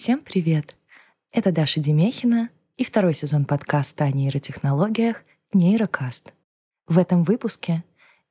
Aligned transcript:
Всем 0.00 0.20
привет! 0.20 0.76
Это 1.32 1.50
Даша 1.50 1.80
Демехина 1.80 2.50
и 2.76 2.84
второй 2.84 3.14
сезон 3.14 3.44
подкаста 3.44 4.04
о 4.04 4.12
нейротехнологиях 4.12 5.24
«Нейрокаст». 5.52 6.32
В 6.86 6.98
этом 6.98 7.24
выпуске 7.24 7.82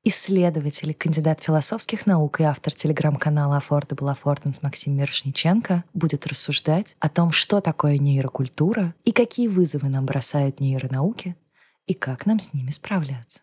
исследователь, 0.05 0.93
кандидат 0.93 1.41
философских 1.43 2.05
наук 2.05 2.39
и 2.39 2.45
автор 2.45 2.73
телеграм-канала 2.73 3.59
Affordable 3.59 4.15
Affordance 4.15 4.59
Максим 4.61 4.95
Мирошниченко 4.95 5.83
будет 5.93 6.25
рассуждать 6.25 6.95
о 6.99 7.09
том, 7.09 7.33
что 7.33 7.59
такое 7.59 7.97
нейрокультура 7.97 8.95
и 9.03 9.11
какие 9.11 9.49
вызовы 9.49 9.89
нам 9.89 10.05
бросают 10.05 10.61
нейронауки 10.61 11.35
и 11.85 11.93
как 11.93 12.25
нам 12.25 12.39
с 12.39 12.53
ними 12.53 12.69
справляться. 12.69 13.41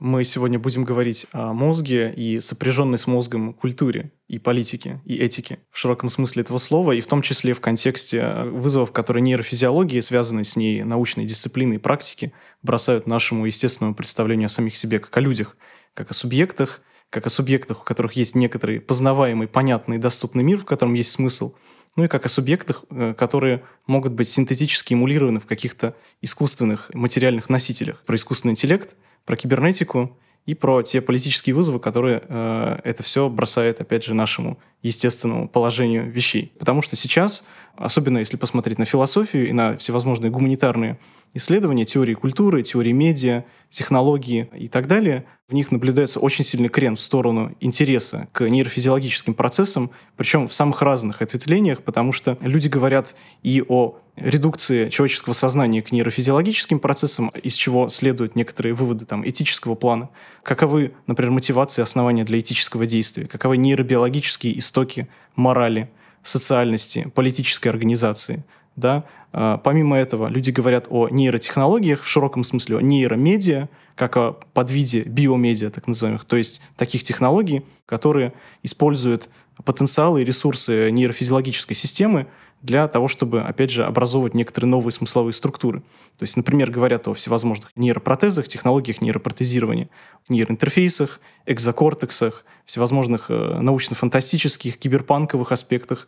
Мы 0.00 0.24
сегодня 0.24 0.58
будем 0.58 0.84
говорить 0.84 1.26
о 1.32 1.52
мозге 1.52 2.10
и 2.16 2.40
сопряженной 2.40 2.96
с 2.96 3.06
мозгом 3.06 3.52
культуре 3.52 4.12
и 4.28 4.38
политике, 4.38 5.02
и 5.04 5.14
этике 5.14 5.58
в 5.70 5.76
широком 5.76 6.08
смысле 6.08 6.40
этого 6.40 6.56
слова, 6.56 6.92
и 6.92 7.02
в 7.02 7.06
том 7.06 7.20
числе 7.20 7.52
в 7.52 7.60
контексте 7.60 8.44
вызовов, 8.44 8.92
которые 8.92 9.20
нейрофизиологии, 9.20 10.00
связанные 10.00 10.44
с 10.44 10.56
ней 10.56 10.82
научной 10.84 11.26
дисциплиной 11.26 11.76
и 11.76 11.78
практики, 11.78 12.32
бросают 12.62 13.06
нашему 13.06 13.44
естественному 13.44 13.94
представлению 13.94 14.46
о 14.46 14.48
самих 14.48 14.74
себе 14.74 15.00
как 15.00 15.14
о 15.18 15.20
людях, 15.20 15.54
как 15.92 16.10
о 16.10 16.14
субъектах, 16.14 16.80
как 17.10 17.26
о 17.26 17.30
субъектах, 17.30 17.82
у 17.82 17.84
которых 17.84 18.14
есть 18.14 18.34
некоторый 18.34 18.80
познаваемый, 18.80 19.48
понятный 19.48 19.98
доступный 19.98 20.42
мир, 20.42 20.56
в 20.56 20.64
котором 20.64 20.94
есть 20.94 21.10
смысл, 21.10 21.52
ну 21.96 22.04
и 22.04 22.08
как 22.08 22.24
о 22.24 22.30
субъектах, 22.30 22.86
э, 22.88 23.12
которые 23.12 23.64
могут 23.86 24.14
быть 24.14 24.30
синтетически 24.30 24.94
эмулированы 24.94 25.40
в 25.40 25.46
каких-то 25.46 25.94
искусственных 26.22 26.90
материальных 26.94 27.50
носителях. 27.50 28.02
Про 28.06 28.16
искусственный 28.16 28.52
интеллект– 28.52 28.96
про 29.24 29.36
кибернетику 29.36 30.16
и 30.46 30.54
про 30.54 30.82
те 30.82 31.00
политические 31.00 31.54
вызовы, 31.54 31.78
которые 31.80 32.22
э, 32.26 32.80
это 32.84 33.02
все 33.02 33.28
бросает, 33.28 33.80
опять 33.80 34.04
же, 34.04 34.14
нашему 34.14 34.58
естественному 34.82 35.48
положению 35.48 36.10
вещей. 36.10 36.52
Потому 36.58 36.82
что 36.82 36.96
сейчас, 36.96 37.44
особенно 37.76 38.18
если 38.18 38.36
посмотреть 38.36 38.78
на 38.78 38.84
философию 38.84 39.48
и 39.48 39.52
на 39.52 39.76
всевозможные 39.76 40.30
гуманитарные 40.30 40.98
исследования, 41.34 41.84
теории 41.84 42.14
культуры, 42.14 42.62
теории 42.62 42.92
медиа, 42.92 43.44
технологии 43.68 44.48
и 44.56 44.68
так 44.68 44.86
далее, 44.86 45.24
в 45.48 45.54
них 45.54 45.72
наблюдается 45.72 46.20
очень 46.20 46.44
сильный 46.44 46.68
крен 46.68 46.96
в 46.96 47.00
сторону 47.00 47.56
интереса 47.60 48.28
к 48.32 48.48
нейрофизиологическим 48.48 49.34
процессам, 49.34 49.90
причем 50.16 50.48
в 50.48 50.54
самых 50.54 50.82
разных 50.82 51.22
ответвлениях, 51.22 51.82
потому 51.82 52.12
что 52.12 52.38
люди 52.40 52.68
говорят 52.68 53.14
и 53.42 53.62
о 53.68 53.98
редукции 54.16 54.88
человеческого 54.90 55.32
сознания 55.32 55.82
к 55.82 55.92
нейрофизиологическим 55.92 56.78
процессам, 56.78 57.28
из 57.42 57.54
чего 57.54 57.88
следуют 57.88 58.36
некоторые 58.36 58.74
выводы 58.74 59.06
там, 59.06 59.26
этического 59.28 59.74
плана. 59.74 60.10
Каковы, 60.42 60.92
например, 61.06 61.32
мотивации 61.32 61.82
основания 61.82 62.24
для 62.24 62.38
этического 62.38 62.86
действия, 62.86 63.26
каковы 63.26 63.56
нейробиологические 63.56 64.58
истоки 64.58 65.08
морали, 65.36 65.90
социальности, 66.22 67.10
политической 67.14 67.68
организации. 67.68 68.44
Да? 68.80 69.04
А, 69.32 69.58
помимо 69.58 69.96
этого, 69.96 70.28
люди 70.28 70.50
говорят 70.50 70.86
о 70.90 71.08
нейротехнологиях 71.08 72.02
в 72.02 72.08
широком 72.08 72.42
смысле, 72.42 72.78
о 72.78 72.80
нейромедиа, 72.80 73.68
как 73.94 74.16
о 74.16 74.40
подвиде 74.54 75.02
биомедиа, 75.02 75.70
так 75.70 75.86
называемых, 75.86 76.24
то 76.24 76.36
есть 76.36 76.62
таких 76.76 77.02
технологий, 77.02 77.62
которые 77.86 78.32
используют 78.62 79.28
потенциалы 79.64 80.22
и 80.22 80.24
ресурсы 80.24 80.90
нейрофизиологической 80.90 81.76
системы 81.76 82.26
для 82.62 82.88
того, 82.88 83.08
чтобы, 83.08 83.40
опять 83.40 83.70
же, 83.70 83.84
образовывать 83.84 84.34
некоторые 84.34 84.70
новые 84.70 84.92
смысловые 84.92 85.32
структуры. 85.32 85.80
То 86.18 86.22
есть, 86.22 86.36
например, 86.36 86.70
говорят 86.70 87.08
о 87.08 87.14
всевозможных 87.14 87.70
нейропротезах, 87.76 88.48
технологиях 88.48 89.00
нейропротезирования, 89.00 89.88
нейроинтерфейсах, 90.28 91.20
экзокортексах, 91.46 92.44
всевозможных 92.70 93.30
э, 93.30 93.58
научно-фантастических, 93.60 94.78
киберпанковых 94.78 95.50
аспектах 95.50 96.06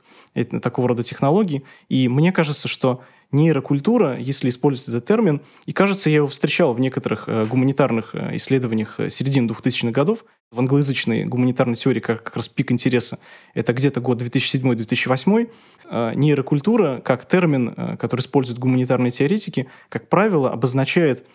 такого 0.63 0.87
рода 0.87 1.03
технологий. 1.03 1.65
И 1.89 2.07
мне 2.07 2.31
кажется, 2.31 2.69
что 2.69 3.03
нейрокультура, 3.33 4.17
если 4.17 4.49
использовать 4.49 4.89
этот 4.91 5.05
термин, 5.05 5.41
и 5.67 5.73
кажется, 5.73 6.09
я 6.09 6.17
его 6.17 6.29
встречал 6.29 6.73
в 6.73 6.79
некоторых 6.79 7.25
э, 7.27 7.47
гуманитарных 7.47 8.15
э, 8.15 8.37
исследованиях 8.37 9.01
середины 9.09 9.49
2000-х 9.49 9.91
годов, 9.91 10.25
в 10.53 10.61
англоязычной 10.61 11.25
гуманитарной 11.25 11.75
теории 11.75 11.99
как, 11.99 12.23
как 12.23 12.37
раз 12.37 12.49
пик 12.49 12.71
интереса, 12.71 13.19
это 13.55 13.73
где-то 13.73 14.01
год 14.01 14.23
2007-2008, 14.23 15.51
э, 15.91 16.13
нейрокультура 16.15 17.01
как 17.05 17.27
термин, 17.27 17.97
который 17.99 18.21
используют 18.21 18.61
гуманитарные 18.61 19.11
теоретики, 19.11 19.67
как 19.89 20.09
правило, 20.09 20.53
обозначает 20.53 21.27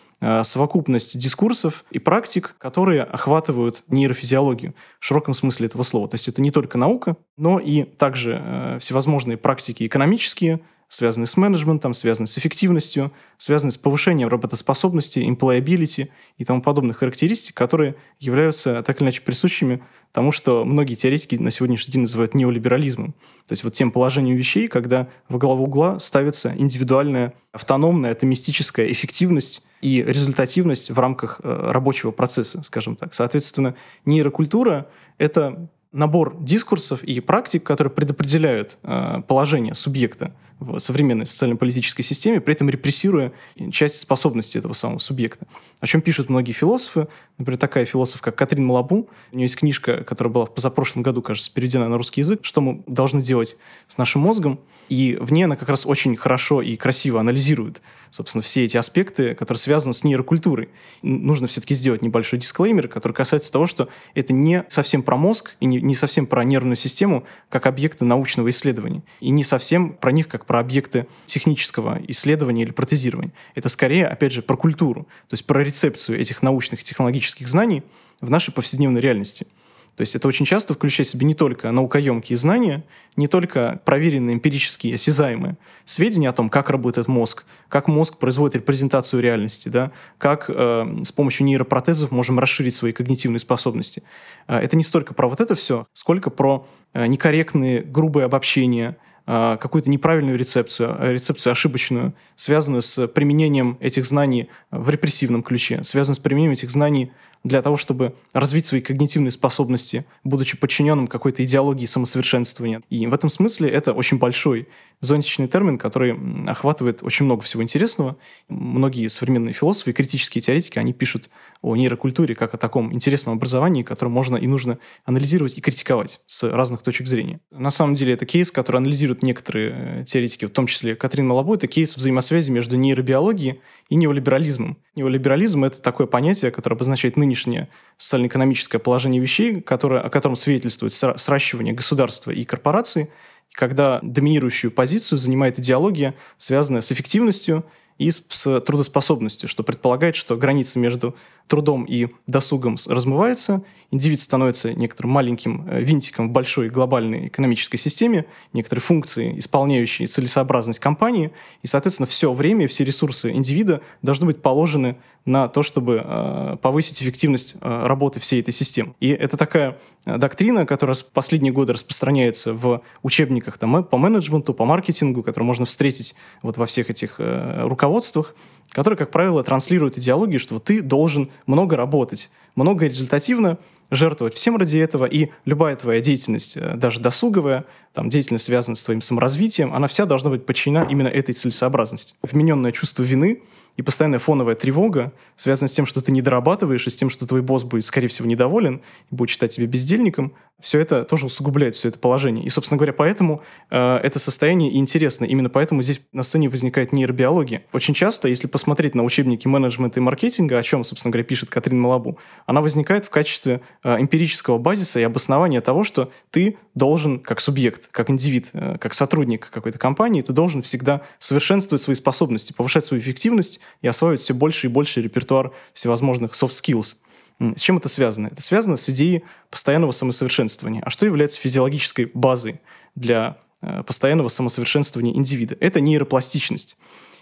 совокупность 0.43 1.17
дискурсов 1.17 1.85
и 1.91 1.99
практик, 1.99 2.55
которые 2.57 3.03
охватывают 3.03 3.83
нейрофизиологию 3.87 4.73
в 4.99 5.05
широком 5.05 5.33
смысле 5.33 5.67
этого 5.67 5.83
слова. 5.83 6.07
То 6.07 6.15
есть 6.15 6.27
это 6.27 6.41
не 6.41 6.51
только 6.51 6.77
наука, 6.77 7.17
но 7.37 7.59
и 7.59 7.83
также 7.83 8.41
э, 8.43 8.79
всевозможные 8.79 9.37
практики 9.37 9.85
экономические, 9.85 10.61
связанные 10.87 11.27
с 11.27 11.35
менеджментом, 11.37 11.93
связанные 11.93 12.27
с 12.27 12.37
эффективностью, 12.37 13.11
связанные 13.37 13.71
с 13.71 13.77
повышением 13.77 14.29
работоспособности, 14.29 15.19
employability 15.19 16.09
и 16.37 16.45
тому 16.45 16.61
подобных 16.61 16.97
характеристик, 16.97 17.55
которые 17.55 17.95
являются 18.19 18.81
так 18.83 18.97
или 18.97 19.05
иначе 19.05 19.21
присущими 19.21 19.83
тому, 20.13 20.31
что 20.31 20.63
многие 20.63 20.95
теоретики 20.95 21.35
на 21.35 21.51
сегодняшний 21.51 21.91
день 21.91 22.01
называют 22.03 22.33
неолиберализмом. 22.33 23.13
То 23.47 23.51
есть 23.51 23.63
вот 23.63 23.73
тем 23.73 23.91
положением 23.91 24.37
вещей, 24.37 24.67
когда 24.67 25.09
во 25.27 25.37
главу 25.37 25.65
угла 25.65 25.99
ставится 25.99 26.53
индивидуальная, 26.57 27.33
автономная, 27.51 28.11
атомистическая 28.11 28.89
эффективность 28.91 29.67
и 29.81 30.01
результативность 30.03 30.89
в 30.89 30.99
рамках 30.99 31.41
э, 31.43 31.71
рабочего 31.71 32.11
процесса, 32.11 32.63
скажем 32.63 32.95
так. 32.95 33.13
Соответственно, 33.13 33.75
нейрокультура— 34.05 34.87
это 35.17 35.69
набор 35.91 36.37
дискурсов 36.39 37.03
и 37.03 37.19
практик, 37.19 37.63
которые 37.63 37.91
предопределяют 37.91 38.77
э, 38.83 39.21
положение 39.27 39.75
субъекта 39.75 40.33
в 40.59 40.79
современной 40.79 41.25
социально-политической 41.25 42.01
системе, 42.03 42.41
при 42.41 42.55
этом 42.55 42.69
репрессируя 42.69 43.31
часть 43.71 43.99
способностей 43.99 44.57
этого 44.57 44.73
самого 44.73 44.97
субъекта. 44.97 45.45
О 45.79 45.87
чем 45.87 46.01
пишут 46.01 46.29
многие 46.29 46.53
философы. 46.53 47.07
Например, 47.37 47.59
такая 47.59 47.85
философ, 47.85 48.21
как 48.21 48.35
Катрин 48.35 48.65
Малабу. 48.65 49.07
У 49.31 49.35
нее 49.35 49.45
есть 49.45 49.57
книжка, 49.57 50.03
которая 50.03 50.33
была 50.33 50.45
в 50.45 50.53
позапрошлом 50.53 51.03
году, 51.03 51.21
кажется, 51.21 51.51
переведена 51.53 51.87
на 51.87 51.97
русский 51.97 52.21
язык, 52.21 52.39
что 52.41 52.61
мы 52.61 52.83
должны 52.87 53.21
делать 53.21 53.57
с 53.87 53.97
нашим 53.97 54.21
мозгом. 54.21 54.59
И 54.89 55.17
в 55.19 55.31
ней 55.31 55.43
она 55.43 55.55
как 55.55 55.69
раз 55.69 55.85
очень 55.85 56.15
хорошо 56.15 56.61
и 56.61 56.75
красиво 56.75 57.19
анализирует, 57.19 57.81
собственно, 58.09 58.41
все 58.41 58.63
эти 58.63 58.77
аспекты, 58.77 59.35
которые 59.35 59.59
связаны 59.59 59.93
с 59.93 60.03
нейрокультурой. 60.03 60.69
Нужно 61.03 61.47
все-таки 61.47 61.75
сделать 61.75 62.01
небольшой 62.01 62.39
дисклеймер, 62.39 62.87
который 62.87 63.13
касается 63.13 63.51
того, 63.51 63.67
что 63.67 63.89
это 64.15 64.33
не 64.33 64.65
совсем 64.69 65.03
про 65.03 65.17
мозг 65.17 65.55
и 65.59 65.65
не, 65.65 65.76
не 65.81 65.95
совсем 65.95 66.25
про 66.25 66.43
нервную 66.43 66.75
систему 66.75 67.25
как 67.49 67.65
объекты 67.65 68.05
научного 68.05 68.49
исследования. 68.49 69.03
И 69.19 69.29
не 69.29 69.43
совсем 69.43 69.93
про 69.93 70.11
них 70.11 70.27
как 70.27 70.45
про 70.45 70.59
объекты 70.59 71.07
технического 71.25 71.99
исследования 72.07 72.63
или 72.63 72.71
протезирования. 72.71 73.33
Это 73.55 73.69
скорее, 73.69 74.07
опять 74.07 74.33
же, 74.33 74.41
про 74.41 74.57
культуру, 74.57 75.03
то 75.27 75.33
есть 75.33 75.45
про 75.45 75.63
рецепцию 75.63 76.19
этих 76.19 76.41
научных 76.41 76.81
и 76.81 76.83
технологических 76.83 77.47
знаний 77.47 77.83
в 78.21 78.29
нашей 78.29 78.53
повседневной 78.53 79.01
реальности. 79.01 79.47
То 79.97 80.01
есть 80.01 80.15
это 80.15 80.27
очень 80.27 80.45
часто 80.45 80.75
включает 80.75 81.07
в 81.07 81.11
себя 81.11 81.25
не 81.25 81.33
только 81.33 81.71
наукоемкие 81.71 82.37
знания, 82.37 82.83
не 83.15 83.27
только 83.27 83.81
проверенные 83.83 84.35
эмпирические, 84.35 84.93
осязаемые 84.93 85.57
сведения 85.85 86.29
о 86.29 86.33
том, 86.33 86.49
как 86.49 86.69
работает 86.69 87.07
мозг, 87.07 87.45
как 87.67 87.87
мозг 87.87 88.19
производит 88.19 88.57
репрезентацию 88.57 89.23
реальности, 89.23 89.69
да, 89.69 89.91
как 90.19 90.45
э, 90.49 90.97
с 91.03 91.11
помощью 91.11 91.47
нейропротезов 91.47 92.11
можем 92.11 92.37
расширить 92.37 92.75
свои 92.75 92.91
когнитивные 92.91 93.39
способности. 93.39 94.03
Э, 94.47 94.59
это 94.59 94.77
не 94.77 94.83
столько 94.83 95.15
про 95.15 95.27
вот 95.27 95.41
это 95.41 95.55
все, 95.55 95.87
сколько 95.93 96.29
про 96.29 96.67
э, 96.93 97.07
некорректные, 97.07 97.81
грубые 97.81 98.25
обобщения, 98.25 98.97
э, 99.25 99.57
какую-то 99.59 99.89
неправильную 99.89 100.37
рецепцию, 100.37 100.95
рецепцию 101.11 101.53
ошибочную, 101.53 102.13
связанную 102.35 102.83
с 102.83 103.07
применением 103.07 103.79
этих 103.79 104.05
знаний 104.05 104.49
в 104.69 104.91
репрессивном 104.91 105.41
ключе, 105.41 105.83
связанную 105.83 106.17
с 106.17 106.19
применением 106.19 106.53
этих 106.53 106.69
знаний 106.69 107.11
для 107.47 107.61
того, 107.61 107.77
чтобы 107.77 108.15
развить 108.33 108.65
свои 108.65 108.81
когнитивные 108.81 109.31
способности, 109.31 110.05
будучи 110.23 110.57
подчиненным 110.57 111.07
какой-то 111.07 111.43
идеологии 111.43 111.85
самосовершенствования. 111.85 112.81
И 112.89 113.07
в 113.07 113.13
этом 113.13 113.29
смысле 113.29 113.69
это 113.69 113.93
очень 113.93 114.17
большой 114.17 114.67
зонтичный 114.99 115.47
термин, 115.47 115.77
который 115.77 116.17
охватывает 116.47 117.03
очень 117.03 117.25
много 117.25 117.41
всего 117.41 117.63
интересного. 117.63 118.17
Многие 118.49 119.07
современные 119.07 119.53
философы 119.53 119.91
и 119.91 119.93
критические 119.93 120.41
теоретики, 120.41 120.79
они 120.79 120.93
пишут 120.93 121.29
о 121.61 121.75
нейрокультуре 121.75 122.35
как 122.35 122.53
о 122.53 122.57
таком 122.57 122.93
интересном 122.93 123.35
образовании, 123.35 123.83
которое 123.83 124.11
можно 124.11 124.35
и 124.37 124.47
нужно 124.47 124.79
анализировать 125.05 125.57
и 125.57 125.61
критиковать 125.61 126.21
с 126.25 126.43
разных 126.49 126.81
точек 126.81 127.07
зрения. 127.07 127.39
На 127.51 127.71
самом 127.71 127.95
деле 127.95 128.13
это 128.13 128.25
кейс, 128.25 128.51
который 128.51 128.77
анализируют 128.77 129.23
некоторые 129.23 130.01
э, 130.01 130.05
теоретики, 130.05 130.45
в 130.45 130.51
том 130.51 130.67
числе 130.67 130.95
Катрин 130.95 131.27
Малабу, 131.27 131.53
это 131.53 131.67
кейс 131.67 131.95
взаимосвязи 131.95 132.51
между 132.51 132.75
нейробиологией 132.75 133.61
и 133.89 133.95
неолиберализмом. 133.95 134.77
Неолиберализм— 134.97 135.63
это 135.65 135.79
такое 135.79 136.07
понятие, 136.07 136.49
которое 136.49 136.75
обозначает 136.75 137.17
нынешнее 137.17 137.69
социально-экономическое 137.97 138.79
положение 138.79 139.21
вещей, 139.21 139.61
которое, 139.61 140.01
о 140.01 140.09
котором 140.09 140.35
свидетельствует 140.35 140.91
сращивание 140.91 141.71
государства 141.71 142.31
и 142.31 142.43
корпораций, 142.43 143.11
когда 143.51 143.99
доминирующую 144.01 144.71
позицию 144.71 145.19
занимает 145.19 145.59
идеология, 145.59 146.15
связанная 146.39 146.81
с 146.81 146.91
эффективностью 146.91 147.63
и 147.99 148.09
с, 148.09 148.19
трудоспособностью, 148.61 149.47
что 149.47 149.61
предполагает, 149.61 150.15
что 150.15 150.35
границы 150.35 150.79
между 150.79 151.15
трудом 151.47 151.85
и 151.85 152.07
досугом 152.27 152.75
размывается, 152.87 153.63
индивид 153.91 154.19
становится 154.19 154.73
некоторым 154.73 155.11
маленьким 155.11 155.67
э, 155.67 155.81
винтиком 155.81 156.29
в 156.29 156.31
большой 156.31 156.69
глобальной 156.69 157.27
экономической 157.27 157.77
системе, 157.77 158.25
некоторые 158.53 158.81
функции, 158.81 159.37
исполняющие 159.37 160.07
целесообразность 160.07 160.79
компании, 160.79 161.31
и, 161.63 161.67
соответственно, 161.67 162.07
все 162.07 162.33
время, 162.33 162.67
все 162.67 162.83
ресурсы 162.83 163.31
индивида 163.31 163.81
должны 164.01 164.25
быть 164.25 164.41
положены 164.41 164.97
на 165.27 165.49
то, 165.49 165.61
чтобы 165.61 166.01
э, 166.03 166.57
повысить 166.61 167.01
эффективность 167.01 167.57
э, 167.61 167.85
работы 167.85 168.19
всей 168.19 168.39
этой 168.39 168.53
системы. 168.53 168.95
И 169.01 169.09
это 169.09 169.35
такая 169.35 169.77
э, 170.05 170.17
доктрина, 170.17 170.65
которая 170.65 170.95
в 170.95 171.05
последние 171.07 171.51
годы 171.51 171.73
распространяется 171.73 172.53
в 172.53 172.81
учебниках 173.03 173.57
там, 173.57 173.83
по 173.83 173.97
менеджменту, 173.97 174.53
по 174.53 174.63
маркетингу, 174.63 175.23
которую 175.23 175.47
можно 175.47 175.65
встретить 175.65 176.15
вот 176.41 176.57
во 176.57 176.65
всех 176.65 176.89
этих 176.89 177.15
э, 177.19 177.63
руководствах, 177.63 178.35
которые, 178.77 178.95
как 178.95 179.09
правило, 179.09 179.43
транслируют 179.43 179.97
идеологию, 179.97 180.39
что 180.39 180.53
вот 180.53 180.65
ты 180.65 180.83
должен 180.83 181.31
много 181.47 181.75
работать, 181.75 182.29
много 182.53 182.85
результативно, 182.85 183.57
жертвовать 183.91 184.33
всем 184.35 184.57
ради 184.57 184.77
этого, 184.77 185.05
и 185.05 185.29
любая 185.45 185.75
твоя 185.75 186.01
деятельность, 186.01 186.57
э, 186.57 186.75
даже 186.75 186.99
досуговая, 186.99 187.65
там, 187.93 188.09
деятельность, 188.09 188.45
связанная 188.45 188.75
с 188.75 188.83
твоим 188.83 189.01
саморазвитием, 189.01 189.73
она 189.73 189.87
вся 189.87 190.05
должна 190.05 190.29
быть 190.29 190.45
подчинена 190.45 190.83
именно 190.83 191.07
этой 191.07 191.33
целесообразности. 191.33 192.15
Вмененное 192.21 192.71
чувство 192.71 193.03
вины 193.03 193.41
и 193.77 193.83
постоянная 193.83 194.19
фоновая 194.19 194.55
тревога 194.55 195.13
связана 195.35 195.67
с 195.67 195.73
тем, 195.73 195.85
что 195.85 196.01
ты 196.01 196.11
не 196.11 196.21
дорабатываешь, 196.21 196.85
и 196.87 196.89
с 196.89 196.95
тем, 196.95 197.09
что 197.09 197.27
твой 197.27 197.41
босс 197.41 197.63
будет, 197.63 197.85
скорее 197.85 198.07
всего, 198.07 198.27
недоволен 198.27 198.81
и 199.11 199.15
будет 199.15 199.29
считать 199.29 199.55
тебя 199.55 199.67
бездельником, 199.67 200.33
все 200.59 200.79
это 200.79 201.03
тоже 201.03 201.27
усугубляет 201.27 201.75
все 201.75 201.89
это 201.89 201.99
положение. 201.99 202.43
И, 202.43 202.49
собственно 202.49 202.77
говоря, 202.77 202.93
поэтому 202.93 203.43
э, 203.69 203.97
это 203.97 204.17
состояние 204.17 204.75
интересно. 204.77 205.25
Именно 205.25 205.49
поэтому 205.49 205.83
здесь 205.83 206.01
на 206.11 206.23
сцене 206.23 206.49
возникает 206.49 206.91
нейробиология. 206.91 207.63
Очень 207.71 207.93
часто, 207.93 208.27
если 208.27 208.47
посмотреть 208.47 208.95
на 208.95 209.03
учебники 209.03 209.47
менеджмента 209.47 209.99
и 209.99 210.03
маркетинга, 210.03 210.57
о 210.57 210.63
чем, 210.63 210.83
собственно 210.83 211.11
говоря, 211.11 211.23
пишет 211.23 211.51
Катрин 211.51 211.79
Малабу, 211.79 212.17
она 212.47 212.61
возникает 212.61 213.05
в 213.05 213.11
качестве 213.11 213.61
эмпирического 213.83 214.57
базиса 214.57 214.99
и 214.99 215.03
обоснования 215.03 215.61
того, 215.61 215.83
что 215.83 216.11
ты 216.31 216.57
должен, 216.75 217.19
как 217.19 217.39
субъект, 217.39 217.89
как 217.91 218.09
индивид, 218.09 218.49
э, 218.53 218.77
как 218.79 218.93
сотрудник 218.93 219.49
какой-то 219.49 219.77
компании, 219.79 220.21
ты 220.21 220.33
должен 220.33 220.61
всегда 220.61 221.01
совершенствовать 221.19 221.81
свои 221.81 221.95
способности, 221.95 222.53
повышать 222.53 222.85
свою 222.85 223.01
эффективность 223.01 223.59
и 223.81 223.87
осваивать 223.87 224.21
все 224.21 224.33
больше 224.33 224.67
и 224.67 224.69
больше 224.69 225.01
репертуар 225.01 225.51
всевозможных 225.73 226.31
soft 226.31 226.53
skills– 226.53 226.95
с 227.39 227.61
чем 227.61 227.77
это 227.77 227.87
связано? 227.87 228.27
Это 228.27 228.41
связано 228.41 228.77
с 228.77 228.89
идеей 228.89 229.23
постоянного 229.51 229.91
самосовершенствования. 229.91 230.81
А 230.83 230.89
что 230.89 231.05
является 231.05 231.39
физиологической 231.39 232.09
базой 232.13 232.61
для 232.95 233.37
э, 233.61 233.83
постоянного 233.83 234.29
самосовершенствования 234.29 235.13
индивида? 235.13 235.55
Это 235.59 235.79
нейропластичность. 235.79 236.77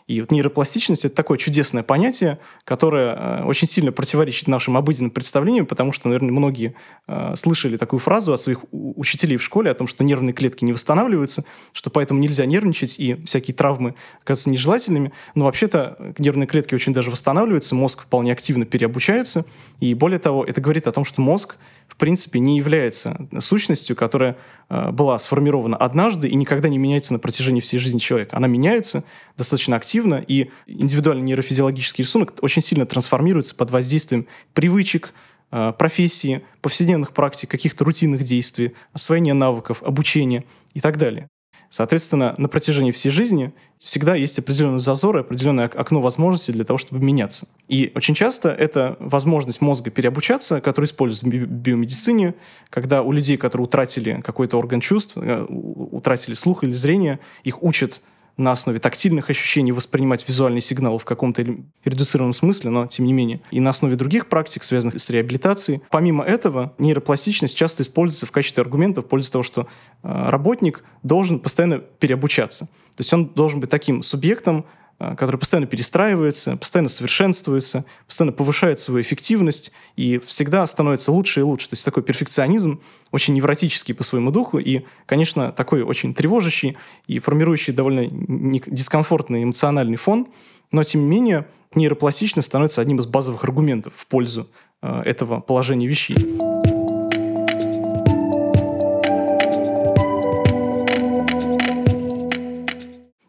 И 0.08 0.22
вот 0.22 0.32
нейропластичность– 0.32 1.04
это 1.06 1.16
такое 1.16 1.40
чудесное 1.40 1.82
понятие, 1.82 2.38
которое 2.64 3.16
э, 3.16 3.44
очень 3.44 3.68
сильно 3.68 3.92
противоречит 3.92 4.48
нашим 4.48 4.78
обыденным 4.78 5.10
представлениям, 5.10 5.66
потому 5.66 5.94
что, 5.94 6.10
наверное, 6.10 6.32
многие 6.32 6.76
э, 7.08 7.34
слышали 7.36 7.76
такую 7.76 8.00
фразу 8.00 8.32
от 8.32 8.40
своих 8.40 8.66
учителей 8.72 9.38
в 9.38 9.44
школе 9.44 9.72
о 9.72 9.74
том, 9.74 9.88
что 9.88 10.04
нервные 10.04 10.34
клетки 10.34 10.64
не 10.64 10.74
восстанавливаются, 10.74 11.44
что 11.74 11.90
поэтому 11.90 12.20
нельзя 12.20 12.46
нервничать, 12.46 13.00
и 13.00 13.16
всякие 13.26 13.56
травмы 13.56 13.96
оказываются 14.22 14.52
нежелательными. 14.52 15.12
Но 15.34 15.46
вообще-то 15.46 16.14
нервные 16.20 16.46
клетки 16.46 16.76
очень 16.76 16.94
даже 16.94 17.10
восстанавливаются, 17.10 17.74
мозг 17.74 18.04
вполне 18.04 18.32
активно 18.32 18.66
переобучается. 18.66 19.46
И 19.80 19.96
более 19.96 20.20
того, 20.20 20.46
это 20.46 20.62
говорит 20.62 20.86
о 20.86 20.92
том, 20.92 21.04
что 21.04 21.22
мозг 21.22 21.56
в 21.88 21.98
принципе, 21.98 22.40
не 22.40 22.58
является 22.58 23.28
сущностью, 23.40 23.96
которая 23.96 24.38
э, 24.70 24.92
была 24.92 25.18
сформирована 25.18 25.78
однажды 25.78 26.28
и 26.28 26.36
никогда 26.36 26.68
не 26.68 26.78
меняется 26.78 27.14
на 27.14 27.20
протяжении 27.20 27.62
всей 27.62 27.80
жизни 27.80 28.00
человека. 28.00 28.36
Она 28.36 28.48
меняется 28.48 29.04
достаточно 29.38 29.76
активно, 29.76 30.16
и 30.16 30.50
индивидуальный 30.68 31.24
нейрофизиологический 31.24 32.04
рисунок 32.04 32.34
очень 32.42 32.62
сильно 32.62 32.86
трансформируется 32.86 33.56
под 33.56 33.72
воздействием 33.72 34.28
привычек, 34.54 35.14
э, 35.52 35.74
профессии, 35.78 36.44
повседневных 36.62 37.12
практик, 37.12 37.50
каких-то 37.50 37.86
рутинных 37.86 38.24
действий, 38.24 38.74
освоения 38.92 39.34
навыков, 39.34 39.82
обучения 39.84 40.44
и 40.74 40.82
так 40.82 40.98
далее. 40.98 41.30
Соответственно, 41.70 42.36
на 42.38 42.48
протяжении 42.48 42.92
всей 42.92 43.10
жизни 43.10 43.54
всегда 43.78 44.16
есть 44.16 44.40
определенный 44.40 44.80
зазор 44.80 45.18
и 45.18 45.20
определенное 45.22 45.66
окно 45.66 46.02
возможностей 46.02 46.52
для 46.52 46.64
того, 46.64 46.78
чтобы 46.78 47.04
меняться. 47.04 47.48
И 47.68 47.92
очень 47.96 48.16
часто 48.16 48.50
это 48.50 48.96
возможность 49.00 49.62
мозга 49.62 49.90
переобучаться, 49.92 50.62
которую 50.62 50.88
используют 50.88 51.24
в 51.24 51.46
биомедицине, 51.48 52.36
когда 52.70 53.02
у 53.02 53.12
людей, 53.12 53.38
которые 53.38 53.66
утратили 53.66 54.22
какой-то 54.24 54.58
орган 54.58 54.80
чувств, 54.80 55.14
э, 55.18 55.46
утратили 55.50 56.34
слух 56.34 56.64
или 56.64 56.74
зрение, 56.74 57.20
их 57.44 57.62
учат 57.64 58.02
на 58.38 58.52
основе 58.52 58.80
тактильных 58.80 59.30
ощущений 59.30 59.72
воспринимать 59.72 60.28
визуальные 60.28 60.62
сигналы 60.62 61.00
в 61.00 61.06
каком-то 61.06 61.46
редуцированном 61.84 62.34
смысле, 62.34 62.70
но 62.70 62.88
тем 62.88 63.06
не 63.06 63.14
менее. 63.14 63.42
И 63.52 63.60
на 63.60 63.70
основе 63.70 63.96
других 63.96 64.28
практик, 64.28 64.64
связанных 64.64 65.00
с 65.00 65.10
реабилитацией. 65.10 65.82
Помимо 65.90 66.24
этого, 66.24 66.74
нейропластичность 66.78 67.56
часто 67.56 67.84
используется 67.84 68.26
в 68.26 68.32
качестве 68.32 68.62
аргумента 68.62 69.02
в 69.02 69.08
пользу 69.08 69.32
того, 69.32 69.44
что 69.44 69.62
э, 69.62 69.66
работник 70.04 70.84
должен 71.04 71.40
постоянно 71.40 71.80
переобучаться. 71.80 72.66
То 72.66 73.02
есть 73.02 73.14
он 73.14 73.28
должен 73.28 73.60
быть 73.60 73.70
таким 73.70 74.02
субъектом, 74.02 74.66
который 74.98 75.38
постоянно 75.38 75.68
перестраивается, 75.68 76.56
постоянно 76.56 76.90
совершенствуется, 76.90 77.86
постоянно 78.08 78.32
повышает 78.32 78.80
свою 78.80 79.02
эффективность 79.02 79.72
и 79.96 80.20
всегда 80.26 80.66
становится 80.66 81.12
лучше 81.12 81.42
и 81.42 81.44
лучше. 81.44 81.70
То 81.70 81.74
есть 81.74 81.84
такой 81.84 82.02
перфекционизм, 82.04 82.82
очень 83.12 83.34
невротический 83.34 83.94
по 83.94 84.04
своему 84.04 84.32
духу 84.32 84.58
и, 84.58 84.84
конечно, 85.06 85.52
такой 85.52 85.82
очень 85.82 86.14
тревожащий 86.14 86.78
и 87.08 87.20
формирующий 87.20 87.74
довольно 87.74 88.08
дискомфортный 88.08 89.44
эмоциональный 89.44 89.98
фон, 89.98 90.28
но, 90.72 90.84
тем 90.84 91.02
не 91.02 91.08
менее, 91.08 91.48
нейропластичность 91.76 92.48
становится 92.48 92.82
одним 92.82 93.00
из 93.00 93.06
базовых 93.06 93.44
аргументов 93.44 93.94
в 93.96 94.08
пользу 94.08 94.48
э, 94.82 95.02
этого 95.02 95.42
положения 95.42 95.88
вещей. 95.88 96.16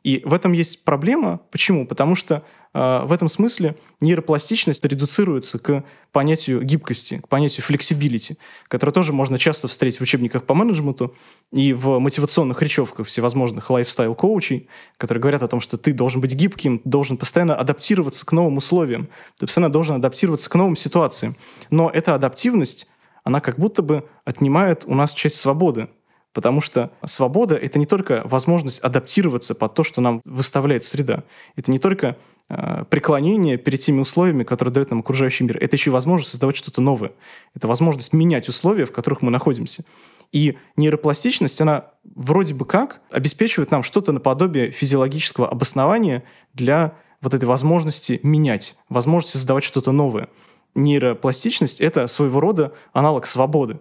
И 0.07 0.23
в 0.25 0.35
этом 0.35 0.53
есть 0.53 0.85
проблема. 0.85 1.41
Почему? 1.51 1.85
Потому 1.85 2.15
что 2.15 2.45
э, 2.73 3.03
в 3.07 3.11
этом 3.11 3.27
смысле 3.27 3.77
нейропластичность 4.01 4.85
редуцируется 4.85 5.59
к 5.59 5.83
понятию 6.13 6.63
гибкости, 6.63 7.19
к 7.25 7.27
понятию 7.27 7.65
flexibility, 7.65 8.39
которое 8.69 8.93
тоже 8.93 9.13
можно 9.13 9.37
часто 9.37 9.67
встретить 9.67 9.99
в 9.99 10.03
учебниках 10.03 10.45
по 10.45 10.55
менеджменту 10.55 11.17
и 11.53 11.73
в 11.73 11.99
мотивационных 11.99 12.63
речевках 12.63 13.09
всевозможных 13.09 13.69
лайфстайл-коучей, 13.69 14.69
которые 14.97 15.21
говорят 15.21 15.43
о 15.43 15.49
том, 15.49 15.61
что 15.61 15.77
ты 15.77 15.93
должен 15.93 16.21
быть 16.21 16.37
гибким, 16.37 16.81
должен 16.85 17.17
постоянно 17.17 17.57
адаптироваться 17.57 18.25
к 18.25 18.31
новым 18.31 18.59
условиям, 18.59 19.09
ты 19.41 19.47
постоянно 19.47 19.73
должен 19.73 19.97
адаптироваться 19.97 20.49
к 20.49 20.55
новым 20.55 20.77
ситуациям. 20.77 21.37
Но 21.71 21.91
эта 21.91 22.15
адаптивность, 22.15 22.87
она 23.25 23.41
как 23.41 23.59
будто 23.59 23.83
бы 23.83 24.09
отнимает 24.25 24.85
у 24.87 24.95
нас 24.95 25.15
часть 25.15 25.41
свободы. 25.41 25.89
Потому 26.37 26.61
что 26.61 26.91
свобода— 27.07 27.55
это 27.57 27.79
не 27.79 27.87
только 27.87 28.21
возможность 28.27 28.81
адаптироваться 28.81 29.55
под 29.55 29.73
то, 29.73 29.83
что 29.83 30.03
нам 30.03 30.21
выставляет 30.27 30.85
среда. 30.85 31.23
Это 31.57 31.71
не 31.71 31.79
только 31.79 32.19
э, 32.51 32.85
преклонение 32.91 33.57
перед 33.57 33.81
теми 33.81 34.01
условиями, 34.01 34.45
которые 34.45 34.71
дает 34.75 34.91
нам 34.91 35.01
окружающий 35.01 35.45
мир. 35.45 35.57
Это 35.57 35.77
еще 35.77 35.89
и 35.89 35.93
возможность 35.95 36.33
создавать 36.33 36.55
что-то 36.59 36.83
новое. 36.83 37.13
Это 37.55 37.69
возможность 37.69 38.13
менять 38.13 38.51
условия, 38.51 38.85
в 38.85 38.93
которых 38.93 39.23
мы 39.23 39.31
находимся. 39.31 39.87
И 40.31 40.59
нейропластичность, 40.77 41.59
она 41.63 41.87
вроде 42.15 42.53
бы 42.53 42.67
как 42.67 43.01
обеспечивает 43.11 43.71
нам 43.71 43.83
что-то 43.83 44.13
наподобие 44.13 44.71
физиологического 44.71 45.49
обоснования 45.49 46.23
для 46.53 46.93
вот 47.23 47.33
этой 47.33 47.47
возможности 47.47 48.21
менять, 48.23 48.77
возможности 48.91 49.39
создавать 49.39 49.65
что-то 49.65 49.91
новое. 49.91 50.29
Нейропластичность— 50.75 51.81
это 51.81 52.07
своего 52.09 52.41
рода 52.41 52.75
аналог 52.93 53.25
свободы 53.25 53.79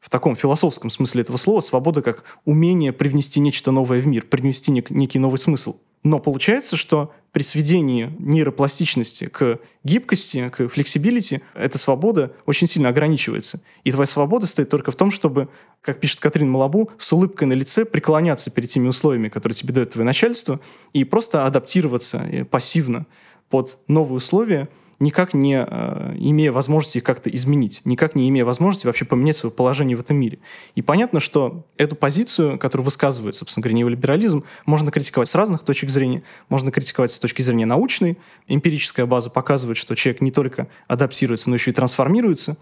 в 0.00 0.10
таком 0.10 0.36
философском 0.36 0.90
смысле 0.90 1.22
этого 1.22 1.36
слова 1.36 1.60
свобода 1.60 2.02
как 2.02 2.24
умение 2.44 2.92
привнести 2.92 3.40
нечто 3.40 3.70
новое 3.72 4.00
в 4.00 4.06
мир, 4.06 4.24
привнести 4.24 4.70
нек- 4.72 4.92
некий 4.92 5.18
новый 5.18 5.38
смысл. 5.38 5.76
Но 6.04 6.20
получается, 6.20 6.76
что 6.76 7.12
при 7.32 7.42
сведении 7.42 8.14
нейропластичности 8.18 9.26
к 9.26 9.58
гибкости, 9.82 10.48
к 10.48 10.68
flexibility, 10.68 11.42
эта 11.54 11.76
свобода 11.76 12.32
очень 12.46 12.66
сильно 12.66 12.88
ограничивается. 12.88 13.60
И 13.82 13.90
твоя 13.90 14.06
свобода 14.06 14.46
стоит 14.46 14.68
только 14.70 14.90
в 14.92 14.96
том, 14.96 15.10
чтобы, 15.10 15.48
как 15.80 15.98
пишет 15.98 16.20
Катрин 16.20 16.48
Малабу, 16.48 16.90
с 16.98 17.12
улыбкой 17.12 17.48
на 17.48 17.52
лице 17.52 17.84
преклоняться 17.84 18.50
перед 18.50 18.68
теми 18.70 18.88
условиями, 18.88 19.28
которые 19.28 19.54
тебе 19.54 19.74
дает 19.74 19.90
твое 19.90 20.06
начальство, 20.06 20.60
и 20.92 21.04
просто 21.04 21.44
адаптироваться 21.46 22.18
э, 22.18 22.44
пассивно 22.44 23.06
под 23.50 23.78
новые 23.88 24.18
условия, 24.18 24.68
никак 25.00 25.34
не 25.34 25.64
э, 25.64 26.14
имея 26.18 26.52
возможности 26.52 26.98
их 26.98 27.04
как-то 27.04 27.30
изменить, 27.30 27.82
никак 27.84 28.14
не 28.14 28.28
имея 28.28 28.44
возможности 28.44 28.86
вообще 28.86 29.04
поменять 29.04 29.36
свое 29.36 29.52
положение 29.52 29.96
в 29.96 30.00
этом 30.00 30.16
мире. 30.16 30.38
И 30.74 30.82
понятно, 30.82 31.20
что 31.20 31.66
эту 31.76 31.94
позицию, 31.94 32.58
которую 32.58 32.84
высказывает, 32.84 33.36
собственно 33.36 33.62
говоря, 33.62 33.78
неолиберализм, 33.78 34.44
можно 34.66 34.90
критиковать 34.90 35.28
с 35.28 35.34
разных 35.34 35.62
точек 35.62 35.90
зрения. 35.90 36.22
Можно 36.48 36.72
критиковать 36.72 37.12
с 37.12 37.18
точки 37.18 37.42
зрения 37.42 37.66
научной. 37.66 38.18
Эмпирическая 38.48 39.06
база 39.06 39.30
показывает, 39.30 39.76
что 39.78 39.94
человек 39.94 40.20
не 40.20 40.30
только 40.30 40.68
адаптируется, 40.88 41.50
но 41.50 41.56
еще 41.56 41.70
и 41.70 41.74
трансформируется. 41.74 42.54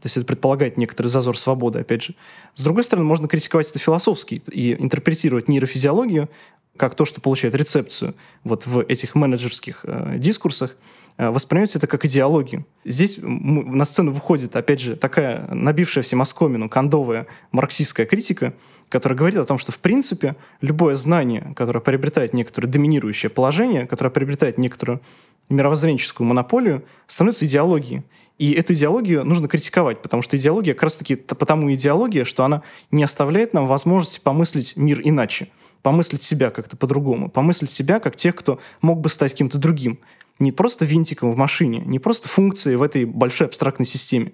То 0.00 0.06
есть 0.06 0.16
это 0.18 0.26
предполагает 0.26 0.76
некоторый 0.76 1.06
зазор 1.06 1.38
свободы, 1.38 1.78
опять 1.78 2.02
же. 2.02 2.14
С 2.54 2.60
другой 2.60 2.84
стороны, 2.84 3.06
можно 3.06 3.28
критиковать 3.28 3.70
это 3.70 3.78
философски 3.78 4.42
и 4.50 4.74
интерпретировать 4.74 5.48
нейрофизиологию 5.48 6.28
как 6.76 6.94
то, 6.94 7.04
что 7.06 7.20
получает 7.20 7.54
рецепцию 7.54 8.14
вот 8.44 8.66
в 8.66 8.80
этих 8.82 9.14
менеджерских 9.14 9.80
э, 9.84 10.16
дискурсах, 10.18 10.76
э, 11.18 11.30
воспринимать 11.30 11.74
это 11.76 11.86
как 11.86 12.04
идеологию. 12.04 12.66
Здесь 12.84 13.18
на 13.22 13.84
сцену 13.84 14.12
выходит, 14.12 14.56
опять 14.56 14.80
же, 14.80 14.96
такая 14.96 15.46
набившая 15.48 16.04
всем 16.04 16.22
оскомину 16.22 16.68
кондовая 16.68 17.26
марксистская 17.52 18.06
критика, 18.06 18.54
которая 18.88 19.18
говорит 19.18 19.38
о 19.38 19.44
том, 19.44 19.58
что, 19.58 19.72
в 19.72 19.78
принципе, 19.78 20.36
любое 20.60 20.96
знание, 20.96 21.52
которое 21.56 21.80
приобретает 21.80 22.34
некоторое 22.34 22.68
доминирующее 22.68 23.30
положение, 23.30 23.86
которое 23.86 24.10
приобретает 24.10 24.58
некоторую 24.58 25.00
мировоззренческую 25.48 26.26
монополию, 26.26 26.84
становится 27.06 27.46
идеологией. 27.46 28.02
И 28.38 28.52
эту 28.52 28.74
идеологию 28.74 29.24
нужно 29.24 29.48
критиковать, 29.48 30.02
потому 30.02 30.22
что 30.22 30.36
идеология 30.36 30.74
как 30.74 30.84
раз-таки 30.84 31.16
потому 31.16 31.72
идеология, 31.72 32.24
что 32.24 32.44
она 32.44 32.62
не 32.90 33.02
оставляет 33.02 33.54
нам 33.54 33.66
возможности 33.66 34.20
помыслить 34.20 34.76
мир 34.76 35.00
иначе, 35.02 35.48
помыслить 35.82 36.22
себя 36.22 36.50
как-то 36.50 36.76
по-другому, 36.76 37.30
помыслить 37.30 37.70
себя 37.70 37.98
как 37.98 38.16
тех, 38.16 38.34
кто 38.34 38.60
мог 38.82 39.00
бы 39.00 39.08
стать 39.08 39.34
кем-то 39.34 39.56
другим. 39.56 40.00
Не 40.38 40.52
просто 40.52 40.84
винтиком 40.84 41.30
в 41.30 41.36
машине, 41.36 41.82
не 41.86 41.98
просто 41.98 42.28
функцией 42.28 42.76
в 42.76 42.82
этой 42.82 43.06
большой 43.06 43.46
абстрактной 43.46 43.86
системе, 43.86 44.32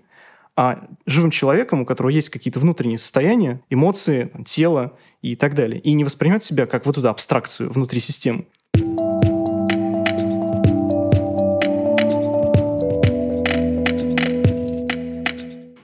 а 0.56 0.86
живым 1.06 1.30
человеком, 1.30 1.82
у 1.82 1.86
которого 1.86 2.10
есть 2.10 2.28
какие-то 2.28 2.60
внутренние 2.60 2.98
состояния, 2.98 3.62
эмоции, 3.70 4.30
тело 4.44 4.98
и 5.22 5.36
так 5.36 5.54
далее. 5.54 5.80
И 5.80 5.92
не 5.94 6.04
воспринимать 6.04 6.44
себя 6.44 6.66
как 6.66 6.86
вот 6.86 6.98
эту 6.98 7.08
абстракцию 7.08 7.70
внутри 7.70 8.00
системы. 8.00 8.46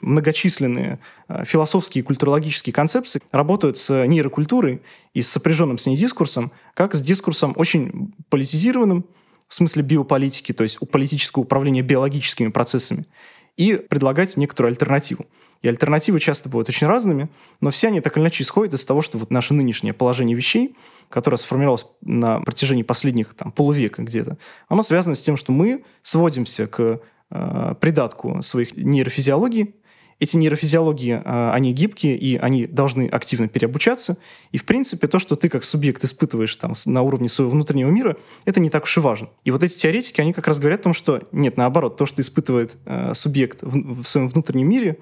многочисленные 0.09 0.99
э, 1.29 1.45
философские 1.45 2.03
и 2.03 2.05
культурологические 2.05 2.73
концепции 2.73 3.21
работают 3.31 3.79
с 3.79 4.07
нейрокультурой 4.07 4.83
и 5.15 5.23
с 5.23 5.29
сопряженным 5.29 5.79
с 5.79 5.87
ней 5.87 5.97
дискурсом, 5.97 6.51
как 6.75 6.95
с 6.95 7.03
дискурсом 7.03 7.53
очень 7.57 8.15
политизированным, 8.31 9.05
в 9.49 9.55
смысле 9.55 9.83
биополитики, 9.83 10.53
то 10.53 10.63
есть 10.63 10.79
политического 10.91 11.43
управления 11.43 11.83
биологическими 11.83 12.49
процессами, 12.49 13.07
и 13.57 13.75
предлагать 13.77 14.37
некоторую 14.37 14.71
альтернативу. 14.71 15.27
И 15.63 15.69
альтернативы 15.69 16.21
часто 16.21 16.49
бывают 16.49 16.69
очень 16.69 16.87
разными, 16.87 17.29
но 17.61 17.71
все 17.73 17.89
они 17.89 18.01
так 18.01 18.17
или 18.17 18.23
иначе 18.23 18.45
исходят 18.45 18.75
из 18.75 18.85
того, 18.85 19.03
что 19.03 19.19
вот 19.19 19.31
наше 19.31 19.55
нынешнее 19.55 19.93
положение 19.93 20.37
вещей, 20.37 20.77
которое 21.09 21.37
сформировалось 21.37 21.87
на 22.01 22.41
протяжении 22.41 22.85
последних 22.85 23.35
там, 23.35 23.51
полувека 23.51 24.03
где-то, 24.03 24.39
оно 24.69 24.83
связано 24.83 25.17
с 25.17 25.23
тем, 25.23 25.37
что 25.37 25.51
мы 25.51 25.83
сводимся 26.03 26.69
к 26.69 27.01
э, 27.31 27.75
придатку 27.81 28.41
своих 28.43 28.77
нейрофизиологий, 28.77 29.75
эти 30.21 30.37
нейрофизиологии, 30.37 31.23
а, 31.25 31.53
они 31.53 31.73
гибкие, 31.73 32.17
и 32.17 32.37
они 32.37 32.67
должны 32.67 33.07
активно 33.09 33.49
переобучаться. 33.49 34.19
И, 34.51 34.59
в 34.59 34.65
принципе, 34.65 35.07
то, 35.07 35.19
что 35.19 35.37
ты 35.37 35.49
как 35.49 35.65
субъект 35.65 36.03
испытываешь 36.03 36.55
там 36.57 36.75
на 36.87 37.03
уровне 37.03 37.29
своего 37.29 37.53
внутреннего 37.53 37.91
мира, 37.91 38.17
это 38.45 38.61
не 38.61 38.71
так 38.71 38.85
уж 38.85 38.97
и 38.97 39.01
важно. 39.01 39.29
И 39.45 39.51
вот 39.51 39.63
эти 39.63 39.77
теоретики, 39.77 40.21
они 40.21 40.33
как 40.33 40.49
раз 40.49 40.59
говорят 40.59 40.81
о 40.81 40.85
том, 40.85 40.93
что 40.93 41.23
нет, 41.33 41.57
наоборот, 41.57 41.97
то, 41.97 42.07
что 42.07 42.21
испытывает 42.21 42.77
э, 42.85 43.15
субъект 43.15 43.63
в, 43.63 44.03
в 44.03 44.07
своем 44.07 44.29
внутреннем 44.29 44.69
мире, 44.69 44.99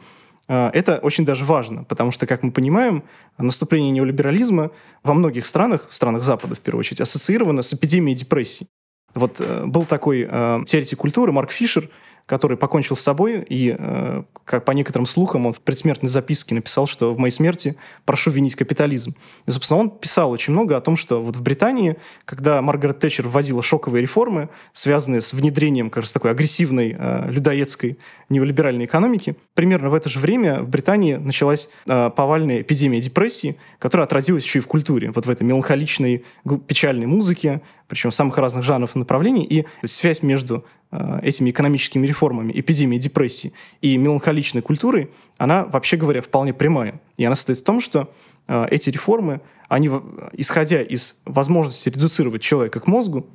э, 0.49 0.71
это 0.75 0.99
очень 0.99 1.25
даже 1.25 1.45
важно, 1.45 1.85
потому 1.85 2.13
что, 2.13 2.27
как 2.27 2.43
мы 2.43 2.53
понимаем, 2.53 3.03
наступление 3.39 3.91
неолиберализма 3.93 4.71
во 5.03 5.15
многих 5.15 5.47
странах, 5.47 5.87
странах 5.89 6.23
Запада 6.23 6.55
в 6.55 6.61
первую 6.61 6.81
очередь, 6.81 7.01
ассоциировано 7.01 7.63
с 7.63 7.73
эпидемией 7.73 8.17
депрессии. 8.17 8.67
Вот 9.15 9.41
э, 9.41 9.65
был 9.65 9.87
такой 9.87 10.27
э, 10.29 10.61
теоретик 10.67 10.99
культуры 10.99 11.33
Марк 11.33 11.51
Фишер, 11.51 11.89
который 12.27 12.57
покончил 12.57 12.97
с 12.97 13.01
собой, 13.01 13.45
и, 13.49 13.75
э, 13.79 14.23
как 14.45 14.65
по 14.65 14.73
некоторым 14.73 15.07
слухам, 15.07 15.47
он 15.47 15.53
в 15.53 15.61
предсмертной 15.61 16.11
записке 16.11 16.57
написал, 16.57 16.89
что 16.89 17.15
в 17.15 17.19
моей 17.19 17.31
смерти 17.31 17.77
прошу 18.05 18.33
винить 18.33 18.57
капитализм. 18.57 19.15
И, 19.47 19.51
собственно, 19.53 19.81
он 19.81 19.91
писал 19.91 20.33
очень 20.33 20.53
много 20.53 20.77
о 20.77 20.81
том, 20.81 20.97
что 20.97 21.23
вот 21.23 21.37
в 21.37 21.43
Британии, 21.43 21.97
когда 22.25 22.61
Маргарет 22.63 22.99
Тэтчер 22.99 23.29
вводила 23.29 23.63
шоковые 23.63 24.03
реформы, 24.03 24.49
связанные 24.73 25.21
с 25.21 25.33
внедрением 25.33 25.89
как 25.89 26.03
раз 26.03 26.13
такой 26.13 26.33
агрессивной 26.33 26.97
э, 26.99 27.31
людоедской 27.31 27.97
неолиберальной 28.29 28.87
экономики, 28.87 29.37
примерно 29.55 29.91
в 29.91 29.95
это 29.95 30.09
же 30.09 30.19
время 30.19 30.63
в 30.63 30.69
Британии 30.69 31.15
началась 31.15 31.69
э, 31.87 32.11
повальная 32.11 32.63
эпидемия 32.63 33.01
депрессии, 33.01 33.57
которая 33.79 34.05
отразилась 34.05 34.45
еще 34.45 34.59
и 34.59 34.63
в 34.63 34.67
культуре, 34.67 35.13
вот 35.13 35.27
в 35.27 35.31
этой 35.31 35.45
меланхоличной, 35.45 36.25
печальной 36.67 37.07
музыке, 37.07 37.63
причем 37.87 38.11
самых 38.11 38.37
разных 38.39 38.65
жанров 38.65 38.97
и 38.97 38.99
направлений, 38.99 39.45
и 39.45 39.65
связь 39.87 40.23
между 40.23 40.65
этими 40.93 41.51
экономическими 41.51 42.07
реформами, 42.07 42.53
эпидемией 42.55 43.01
депрессии 43.01 43.53
и 43.81 43.97
меланхоличной 43.97 44.63
культурой, 44.63 45.11
она, 45.37 45.65
вообще 45.65 45.97
говоря, 45.97 46.23
вполне 46.23 46.55
прямая. 46.55 47.01
И 47.17 47.25
она 47.25 47.35
состоит 47.35 47.59
в 47.59 47.65
том, 47.65 47.81
что 47.81 48.13
э, 48.47 48.67
эти 48.71 48.91
реформы, 48.91 49.41
они, 49.69 49.91
исходя 50.33 50.81
из 50.81 51.21
возможности 51.25 51.89
редуцировать 51.89 52.43
человека 52.43 52.81
к 52.81 52.87
мозгу, 52.87 53.27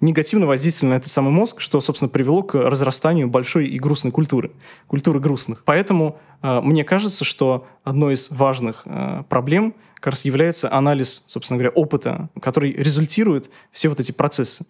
негативно 0.00 0.46
воздействовали 0.46 0.94
на 0.94 0.96
этот 0.98 1.08
самый 1.08 1.30
мозг, 1.30 1.60
что, 1.60 1.80
собственно, 1.80 2.08
привело 2.08 2.42
к 2.42 2.54
разрастанию 2.54 3.28
большой 3.28 3.66
и 3.66 3.78
грустной 3.78 4.12
культуры, 4.12 4.52
культуры 4.86 5.20
грустных. 5.20 5.64
Поэтому 5.64 6.18
э, 6.42 6.60
мне 6.60 6.84
кажется, 6.84 7.24
что 7.24 7.66
одной 7.82 8.14
из 8.14 8.30
важных 8.30 8.82
э, 8.84 9.24
проблем 9.28 9.74
как 9.96 10.12
раз 10.12 10.24
является 10.24 10.72
анализ, 10.72 11.24
собственно 11.26 11.58
говоря, 11.58 11.70
опыта, 11.70 12.28
который 12.40 12.72
результирует 12.72 13.50
все 13.72 13.88
вот 13.88 14.00
эти 14.00 14.12
процессы. 14.12 14.66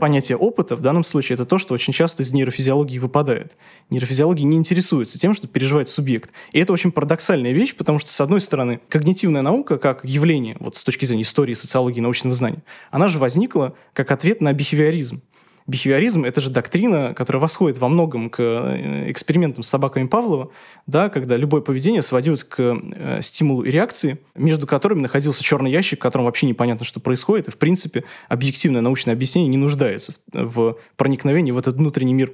Понятие 0.00 0.36
опыта 0.36 0.74
в 0.74 0.80
данном 0.80 1.04
случае 1.04 1.34
это 1.34 1.44
то, 1.44 1.58
что 1.58 1.74
очень 1.74 1.92
часто 1.92 2.24
из 2.24 2.32
нейрофизиологии 2.32 2.98
выпадает. 2.98 3.56
Нейрофизиология 3.90 4.44
не 4.44 4.56
интересуется 4.56 5.18
тем, 5.18 5.34
что 5.34 5.46
переживает 5.46 5.88
субъект. 5.88 6.30
И 6.50 6.58
это 6.58 6.72
очень 6.72 6.90
парадоксальная 6.90 7.52
вещь, 7.52 7.76
потому 7.76 8.00
что, 8.00 8.10
с 8.10 8.20
одной 8.20 8.40
стороны, 8.40 8.80
когнитивная 8.88 9.42
наука 9.42 9.78
как 9.78 10.04
явление, 10.04 10.56
вот 10.58 10.74
с 10.74 10.82
точки 10.82 11.04
зрения 11.04 11.22
истории, 11.22 11.54
социологии, 11.54 12.00
научного 12.00 12.34
знания, 12.34 12.64
она 12.90 13.06
же 13.06 13.18
возникла 13.18 13.74
как 13.92 14.10
ответ 14.10 14.40
на 14.40 14.52
бихевиоризм. 14.52 15.22
Бихевиоризм— 15.70 16.24
это 16.26 16.40
же 16.40 16.50
доктрина, 16.50 17.14
которая 17.14 17.40
восходит 17.40 17.78
во 17.78 17.88
многом 17.88 18.28
к 18.28 18.40
э, 18.40 19.08
экспериментам 19.08 19.62
с 19.62 19.68
собаками 19.68 20.08
Павлова, 20.08 20.50
да, 20.88 21.08
когда 21.08 21.36
любое 21.36 21.60
поведение 21.60 22.02
сводилось 22.02 22.42
к 22.42 22.58
э, 22.58 23.20
стимулу 23.22 23.62
и 23.62 23.70
реакции, 23.70 24.18
между 24.34 24.66
которыми 24.66 25.00
находился 25.00 25.44
черный 25.44 25.70
ящик, 25.70 26.00
в 26.00 26.02
котором 26.02 26.24
вообще 26.24 26.46
непонятно, 26.46 26.84
что 26.84 26.98
происходит, 26.98 27.46
и, 27.46 27.50
в 27.52 27.56
принципе, 27.56 28.02
объективное 28.28 28.80
научное 28.80 29.14
объяснение 29.14 29.48
не 29.48 29.58
нуждается 29.58 30.12
в, 30.32 30.76
проникновении 30.96 31.52
в 31.52 31.58
этот 31.58 31.76
внутренний 31.76 32.14
мир 32.14 32.32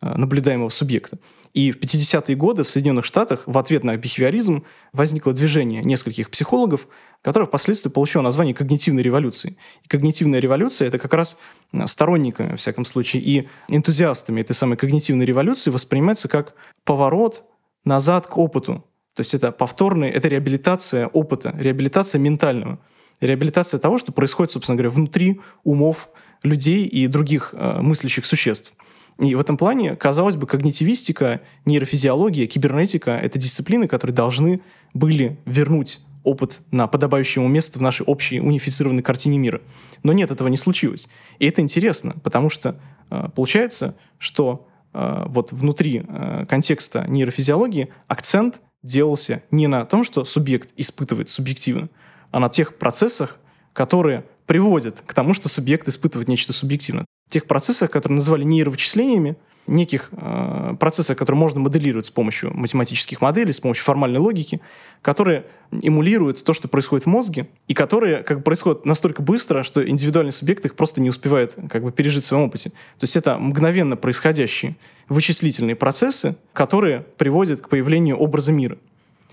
наблюдаемого 0.00 0.68
субъекта. 0.68 1.18
И 1.54 1.72
в 1.72 1.78
50-е 1.78 2.36
годы 2.36 2.62
в 2.62 2.70
Соединенных 2.70 3.04
Штатах 3.04 3.42
в 3.46 3.56
ответ 3.58 3.82
на 3.82 3.96
бихевиоризм 3.96 4.64
возникло 4.92 5.32
движение 5.32 5.82
нескольких 5.82 6.30
психологов, 6.30 6.86
которое 7.22 7.46
впоследствии 7.46 7.90
получило 7.90 8.22
название 8.22 8.54
когнитивной 8.54 9.02
революции. 9.02 9.56
И 9.82 9.88
когнитивная 9.88 10.40
революция— 10.40 10.88
это 10.88 10.98
как 10.98 11.14
раз 11.14 11.36
э, 11.72 11.86
сторонниками, 11.86 12.52
во 12.52 12.56
всяком 12.56 12.84
случае, 12.84 13.22
и 13.22 13.48
энтузиастами 13.68 14.40
этой 14.40 14.52
самой 14.52 14.76
когнитивной 14.76 15.24
революции 15.24 15.70
воспринимается 15.70 16.28
как 16.28 16.54
поворот 16.84 17.44
назад 17.84 18.26
к 18.26 18.36
опыту. 18.38 18.84
То 19.14 19.20
есть 19.22 19.34
это 19.34 19.50
повторный, 19.50 20.10
это 20.10 20.28
реабилитация 20.28 21.08
опыта, 21.08 21.52
реабилитация 21.58 22.20
ментального, 22.20 22.78
реабилитация 23.20 23.80
того, 23.80 23.98
что 23.98 24.12
происходит, 24.12 24.52
собственно 24.52 24.76
говоря, 24.76 24.90
внутри 24.90 25.40
умов 25.64 26.08
людей 26.44 26.86
и 26.86 27.08
других 27.08 27.52
э, 27.52 27.80
мыслящих 27.80 28.24
существ. 28.26 28.74
И 29.18 29.34
в 29.34 29.40
этом 29.40 29.56
плане, 29.56 29.96
казалось 29.96 30.36
бы, 30.36 30.46
когнитивистика, 30.46 31.40
нейрофизиология, 31.64 32.46
кибернетика— 32.46 33.10
это 33.22 33.38
дисциплины, 33.38 33.88
которые 33.88 34.14
должны 34.14 34.60
были 34.94 35.38
вернуть 35.44 36.00
опыт 36.22 36.60
на 36.70 36.86
подобающее 36.86 37.42
ему 37.42 37.52
место 37.52 37.78
в 37.78 37.82
нашей 37.82 38.04
общей 38.04 38.40
унифицированной 38.40 39.02
картине 39.02 39.38
мира. 39.38 39.60
Но 40.02 40.12
нет, 40.12 40.30
этого 40.30 40.48
не 40.48 40.56
случилось. 40.56 41.08
И 41.38 41.46
это 41.46 41.60
интересно, 41.62 42.14
потому 42.22 42.50
что 42.50 42.78
э, 43.10 43.28
получается, 43.34 43.96
что 44.18 44.68
э, 44.92 45.24
вот 45.26 45.52
внутри 45.52 46.04
э, 46.06 46.46
контекста 46.48 47.04
нейрофизиологии 47.08 47.88
акцент 48.06 48.60
делался 48.82 49.42
не 49.50 49.66
на 49.66 49.84
том, 49.84 50.04
что 50.04 50.24
субъект 50.24 50.72
испытывает 50.76 51.30
субъективно, 51.30 51.88
а 52.30 52.38
на 52.38 52.48
тех 52.48 52.76
процессах, 52.76 53.38
которые 53.72 54.24
приводят 54.46 55.02
к 55.04 55.14
тому, 55.14 55.34
что 55.34 55.48
субъект 55.48 55.88
испытывает 55.88 56.28
нечто 56.28 56.52
субъективно 56.52 57.04
тех 57.28 57.46
процессах, 57.46 57.90
которые 57.90 58.16
называли 58.16 58.44
нейровычислениями, 58.44 59.36
неких 59.68 60.08
э, 60.12 60.74
процессах, 60.80 61.16
которые 61.16 61.38
можно 61.38 61.60
моделировать 61.60 62.06
с 62.06 62.10
помощью 62.10 62.56
математических 62.56 63.20
моделей, 63.20 63.52
с 63.52 63.60
помощью 63.60 63.84
формальной 63.84 64.18
логики, 64.18 64.60
которые 65.02 65.44
эмулируют 65.70 66.42
то, 66.42 66.54
что 66.54 66.68
происходит 66.68 67.04
в 67.04 67.08
мозге, 67.08 67.48
и 67.68 67.74
которые 67.74 68.22
как 68.22 68.38
бы, 68.38 68.42
происходят 68.42 68.86
настолько 68.86 69.22
быстро, 69.22 69.62
что 69.62 69.86
индивидуальный 69.86 70.32
субъект 70.32 70.64
их 70.64 70.74
просто 70.74 71.00
не 71.00 71.10
успевает 71.10 71.56
как 71.68 71.82
бы, 71.82 71.92
пережить 71.92 72.24
в 72.24 72.26
своем 72.26 72.44
опыте. 72.44 72.70
То 72.70 73.04
есть 73.04 73.16
это 73.16 73.38
мгновенно 73.38 73.96
происходящие 73.96 74.76
вычислительные 75.08 75.76
процессы, 75.76 76.36
которые 76.52 77.04
приводят 77.18 77.60
к 77.60 77.68
появлению 77.68 78.16
образа 78.16 78.52
мира, 78.52 78.78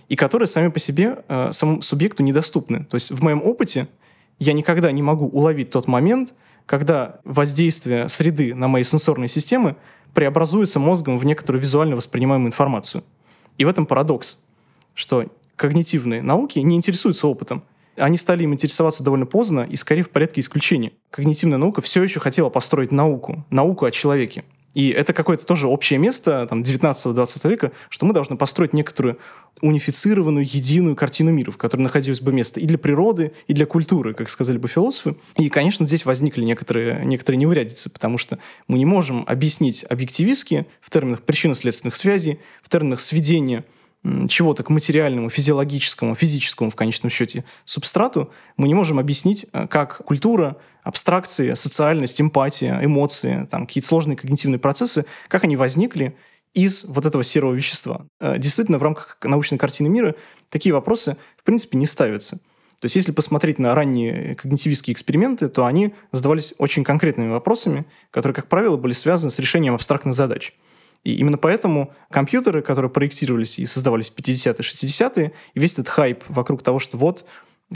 и 0.09 0.15
которые 0.15 0.47
сами 0.47 0.67
по 0.67 0.79
себе 0.79 1.17
э, 1.27 1.49
самому 1.51 1.81
субъекту 1.81 2.23
недоступны. 2.23 2.85
То 2.85 2.95
есть 2.95 3.11
в 3.11 3.23
моем 3.23 3.41
опыте 3.41 3.87
я 4.37 4.53
никогда 4.53 4.91
не 4.91 5.01
могу 5.01 5.27
уловить 5.27 5.69
тот 5.69 5.87
момент, 5.87 6.33
когда 6.65 7.19
воздействие 7.23 8.09
среды 8.09 8.55
на 8.55 8.67
мои 8.67 8.83
сенсорные 8.83 9.29
системы 9.29 9.75
преобразуется 10.13 10.79
мозгом 10.79 11.17
в 11.17 11.25
некоторую 11.25 11.61
визуально 11.61 11.95
воспринимаемую 11.95 12.47
информацию. 12.47 13.03
И 13.57 13.65
в 13.65 13.67
этом 13.67 13.85
парадокс, 13.85 14.41
что 14.93 15.25
когнитивные 15.55 16.21
науки 16.21 16.59
не 16.59 16.75
интересуются 16.75 17.27
опытом. 17.27 17.63
Они 17.97 18.17
стали 18.17 18.43
им 18.43 18.53
интересоваться 18.53 19.03
довольно 19.03 19.25
поздно 19.25 19.61
и 19.61 19.75
скорее 19.75 20.03
в 20.03 20.09
порядке 20.09 20.41
исключения. 20.41 20.91
Когнитивная 21.11 21.57
наука 21.57 21.81
все 21.81 22.03
еще 22.03 22.19
хотела 22.19 22.49
построить 22.49 22.91
науку, 22.91 23.45
науку 23.49 23.85
о 23.85 23.91
человеке. 23.91 24.43
И 24.75 24.89
это 24.89 25.13
какое-то 25.13 25.45
тоже 25.47 25.67
общее 25.67 25.97
место 25.97 26.45
там, 26.47 26.61
19-20 26.61 27.49
века, 27.49 27.71
что 27.89 28.05
мы 28.05 28.13
должны 28.13 28.37
построить 28.37 28.73
некоторую 28.73 29.17
унифицированную, 29.61 30.45
единую 30.45 30.95
картину 30.95 31.31
мира, 31.31 31.49
в 31.49 31.57
которой 31.57 31.81
находилось 31.81 32.19
бы 32.19 32.33
место 32.33 32.59
и 32.59 32.65
для 32.65 32.77
природы, 32.77 33.31
и 33.47 33.53
для 33.53 33.65
культуры, 33.65 34.13
как 34.13 34.29
сказали 34.29 34.57
бы 34.57 34.67
философы. 34.67 35.15
И, 35.37 35.49
конечно, 35.49 35.87
здесь 35.87 36.05
возникли 36.05 36.43
некоторые, 36.43 37.05
некоторые 37.05 37.39
неурядицы, 37.39 37.89
потому 37.89 38.17
что 38.17 38.37
мы 38.67 38.77
не 38.77 38.85
можем 38.85 39.23
объяснить 39.27 39.85
объективистски 39.89 40.67
в 40.81 40.89
терминах 40.89 41.21
причинно-следственных 41.23 41.95
связей, 41.95 42.39
в 42.61 42.69
терминах 42.69 42.99
сведения 42.99 43.63
чего-то 44.27 44.63
к 44.63 44.69
материальному, 44.69 45.29
физиологическому, 45.29 46.15
физическому 46.15 46.69
в 46.69 46.75
конечном 46.75 47.09
счете 47.09 47.43
субстрату, 47.65 48.31
мы 48.57 48.67
не 48.67 48.73
можем 48.73 48.99
объяснить, 48.99 49.45
э, 49.51 49.67
как 49.67 49.97
культура, 50.05 50.57
абстракции, 50.83 51.53
социальность, 51.53 52.21
эмпатия, 52.21 52.79
эмоции, 52.83 53.47
там, 53.49 53.65
какие-то 53.65 53.87
сложные 53.87 54.17
когнитивные 54.17 54.59
процессы, 54.59 55.05
как 55.27 55.43
они 55.43 55.57
возникли 55.57 56.15
из 56.53 56.85
вот 56.85 57.05
этого 57.05 57.23
серого 57.23 57.53
вещества. 57.53 58.05
Э, 58.19 58.37
действительно, 58.37 58.77
в 58.77 58.83
рамках 58.83 59.17
научной 59.23 59.57
картины 59.57 59.89
мира 59.89 60.15
такие 60.49 60.73
вопросы, 60.73 61.17
в 61.37 61.43
принципе, 61.43 61.77
не 61.77 61.85
ставятся. 61.85 62.37
То 62.81 62.85
есть, 62.85 62.95
если 62.95 63.11
посмотреть 63.11 63.57
на 63.57 63.73
ранние 63.73 64.35
когнитивистские 64.35 64.93
эксперименты, 64.93 65.47
то 65.47 65.65
они 65.65 65.95
задавались 66.11 66.53
очень 66.57 66.83
конкретными 66.83 67.29
вопросами, 67.29 67.85
которые, 68.11 68.35
как 68.35 68.47
правило, 68.47 68.77
были 68.77 68.93
связаны 68.93 69.31
с 69.31 69.39
решением 69.39 69.73
абстрактных 69.73 70.13
задач. 70.13 70.53
И 71.05 71.15
именно 71.15 71.37
поэтому 71.37 71.93
компьютеры, 72.11 72.61
которые 72.61 72.91
проектировались 72.91 73.59
и 73.59 73.65
создавались 73.67 74.09
в 74.09 74.15
50-е, 74.15 74.53
60-е, 74.59 75.31
и 75.53 75.59
весь 75.59 75.73
этот 75.73 75.87
хайп 75.87 76.23
вокруг 76.27 76.63
того, 76.63 76.79
что 76.79 76.97
вот 76.97 77.25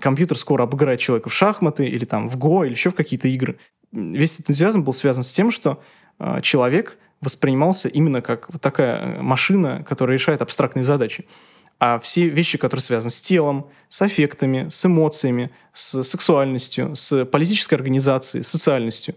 компьютер 0.02 0.38
скоро 0.38 0.64
обыграет 0.64 1.00
человека 1.00 1.30
в 1.30 1.34
шахматы 1.34 1.86
или 1.86 2.06
там 2.06 2.28
в 2.28 2.38
Го 2.38 2.66
или 2.66 2.74
еще 2.74 2.90
в 2.90 2.96
какие-то 2.96 3.28
игры. 3.28 3.60
Весь 3.92 4.34
этот 4.34 4.50
энтузиазм 4.50 4.84
был 4.84 4.94
связан 4.94 5.24
с 5.24 5.32
тем, 5.32 5.52
что 5.52 5.82
э, 6.20 6.42
человек 6.42 6.98
воспринимался 7.22 7.88
именно 7.88 8.22
как 8.22 8.52
вот 8.52 8.62
такая 8.62 8.98
э, 8.98 9.22
машина, 9.22 9.84
которая 9.88 10.18
решает 10.18 10.42
абстрактные 10.42 10.84
задачи. 10.84 11.28
А 11.80 12.00
все 12.00 12.28
вещи, 12.28 12.58
которые 12.58 12.82
связаны 12.82 13.12
с 13.12 13.22
телом, 13.22 13.70
с 13.90 14.02
аффектами, 14.02 14.68
с 14.70 14.86
эмоциями, 14.86 15.52
с 15.72 16.04
сексуальностью, 16.04 16.96
с 16.96 17.26
политической 17.26 17.76
организацией, 17.76 18.44
социальностью, 18.44 19.16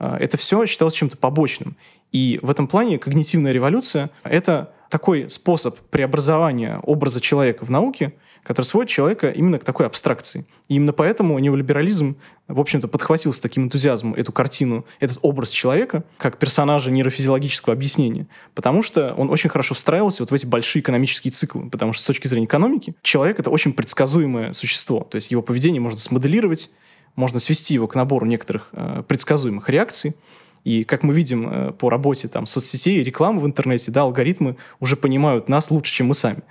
э, 0.00 0.16
это 0.18 0.36
все 0.36 0.66
считалось 0.66 0.94
чем-то 0.94 1.16
побочным. 1.16 1.76
И 2.12 2.38
в 2.42 2.50
этом 2.50 2.68
плане 2.68 2.98
когнитивная 2.98 3.52
революция— 3.52 4.10
это 4.22 4.72
такой 4.88 5.30
способ 5.30 5.78
преобразования 5.90 6.78
образа 6.82 7.20
человека 7.20 7.64
в 7.64 7.70
науке, 7.70 8.12
который 8.42 8.66
сводит 8.66 8.90
человека 8.90 9.30
именно 9.30 9.58
к 9.58 9.64
такой 9.64 9.86
абстракции. 9.86 10.44
И 10.68 10.74
именно 10.74 10.92
поэтому 10.92 11.38
неолиберализм, 11.38 12.16
в 12.48 12.60
общем-то, 12.60 12.88
подхватил 12.88 13.32
с 13.32 13.40
таким 13.40 13.64
энтузиазмом 13.64 14.14
эту 14.14 14.32
картину, 14.32 14.84
этот 15.00 15.18
образ 15.22 15.50
человека, 15.50 16.04
как 16.18 16.38
персонажа 16.38 16.90
нейрофизиологического 16.90 17.72
объяснения, 17.72 18.26
потому 18.54 18.82
что 18.82 19.14
он 19.14 19.30
очень 19.30 19.48
хорошо 19.48 19.74
встраивался 19.74 20.24
вот 20.24 20.30
в 20.30 20.34
эти 20.34 20.44
большие 20.44 20.82
экономические 20.82 21.30
циклы, 21.30 21.70
потому 21.70 21.92
что 21.92 22.02
с 22.02 22.06
точки 22.06 22.26
зрения 22.26 22.46
экономики 22.46 22.94
человек— 23.02 23.38
это 23.40 23.48
очень 23.48 23.72
предсказуемое 23.72 24.52
существо, 24.52 25.06
то 25.08 25.16
есть 25.16 25.30
его 25.30 25.40
поведение 25.40 25.80
можно 25.80 26.00
смоделировать, 26.00 26.70
можно 27.14 27.38
свести 27.38 27.74
его 27.74 27.86
к 27.86 27.94
набору 27.94 28.26
некоторых 28.26 28.70
э, 28.72 29.04
предсказуемых 29.06 29.68
реакций, 29.68 30.16
и 30.64 30.84
как 30.84 31.02
мы 31.02 31.14
видим 31.14 31.48
э, 31.48 31.72
по 31.72 31.90
работе 31.90 32.28
там, 32.28 32.46
соцсетей, 32.46 33.02
рекламы 33.02 33.40
в 33.40 33.46
интернете, 33.46 33.90
да, 33.90 34.02
алгоритмы 34.02 34.56
уже 34.80 34.96
понимают 34.96 35.48
нас 35.48 35.70
лучше, 35.70 35.92
чем 35.92 36.08
мы 36.08 36.14
сами. 36.14 36.42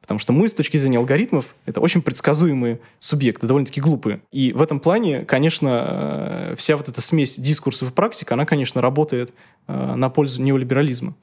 Потому 0.00 0.20
что 0.20 0.32
мы 0.32 0.48
с 0.48 0.54
точки 0.54 0.76
зрения 0.76 0.98
алгоритмов 0.98 1.56
это 1.64 1.80
очень 1.80 2.00
предсказуемые 2.00 2.78
субъекты, 3.00 3.48
довольно-таки 3.48 3.80
глупые. 3.80 4.20
И 4.30 4.52
в 4.52 4.62
этом 4.62 4.78
плане, 4.78 5.24
конечно, 5.24 6.52
э, 6.52 6.54
вся 6.56 6.76
вот 6.76 6.88
эта 6.88 7.00
смесь 7.00 7.38
дискурсов 7.38 7.90
и 7.90 7.92
практик, 7.92 8.30
она, 8.30 8.46
конечно, 8.46 8.80
работает 8.80 9.34
э, 9.66 9.94
на 9.96 10.08
пользу 10.08 10.42
неолиберализма. 10.42 11.14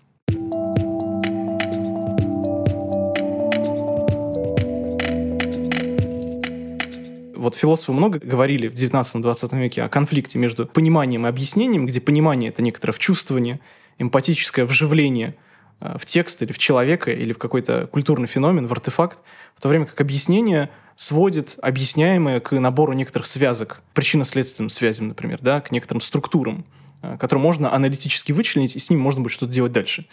Вот 7.43 7.55
философы 7.55 7.91
много 7.91 8.19
говорили 8.19 8.67
в 8.67 8.73
19-20 8.73 9.59
веке 9.59 9.83
о 9.83 9.89
конфликте 9.89 10.39
между 10.39 10.65
пониманием 10.65 11.25
и 11.25 11.29
объяснением, 11.29 11.85
где 11.85 11.99
понимание— 11.99 12.49
это 12.51 12.61
некоторое 12.61 12.93
вчувствование, 12.93 13.59
эмпатическое 13.99 14.65
вживление— 14.65 15.35
Э, 15.83 15.97
в 15.97 16.05
текст 16.05 16.41
или 16.41 16.51
в 16.51 16.57
человека, 16.57 17.11
или 17.11 17.33
в 17.33 17.37
какой-то 17.37 17.87
культурный 17.87 18.27
феномен, 18.27 18.67
в 18.67 18.71
артефакт, 18.71 19.19
в 19.55 19.61
то 19.61 19.67
время 19.67 19.85
как 19.85 19.99
объяснение 19.99 20.69
сводит 20.95 21.57
объясняемое 21.61 22.39
к 22.39 22.51
набору 22.57 22.93
некоторых 22.93 23.25
связок, 23.25 23.81
причинно-следственным 23.93 24.69
связям, 24.69 25.09
например, 25.09 25.39
да, 25.41 25.59
к 25.59 25.71
некоторым 25.71 25.99
структурам, 25.99 26.65
э, 27.01 27.17
которые 27.19 27.43
можно 27.43 27.73
аналитически 27.73 28.31
вычленить, 28.31 28.75
и 28.75 28.79
с 28.79 28.89
ним 28.89 28.99
можно 28.99 29.21
будет 29.21 29.33
что-то 29.33 29.51
делать 29.51 29.73
дальше 29.73 30.05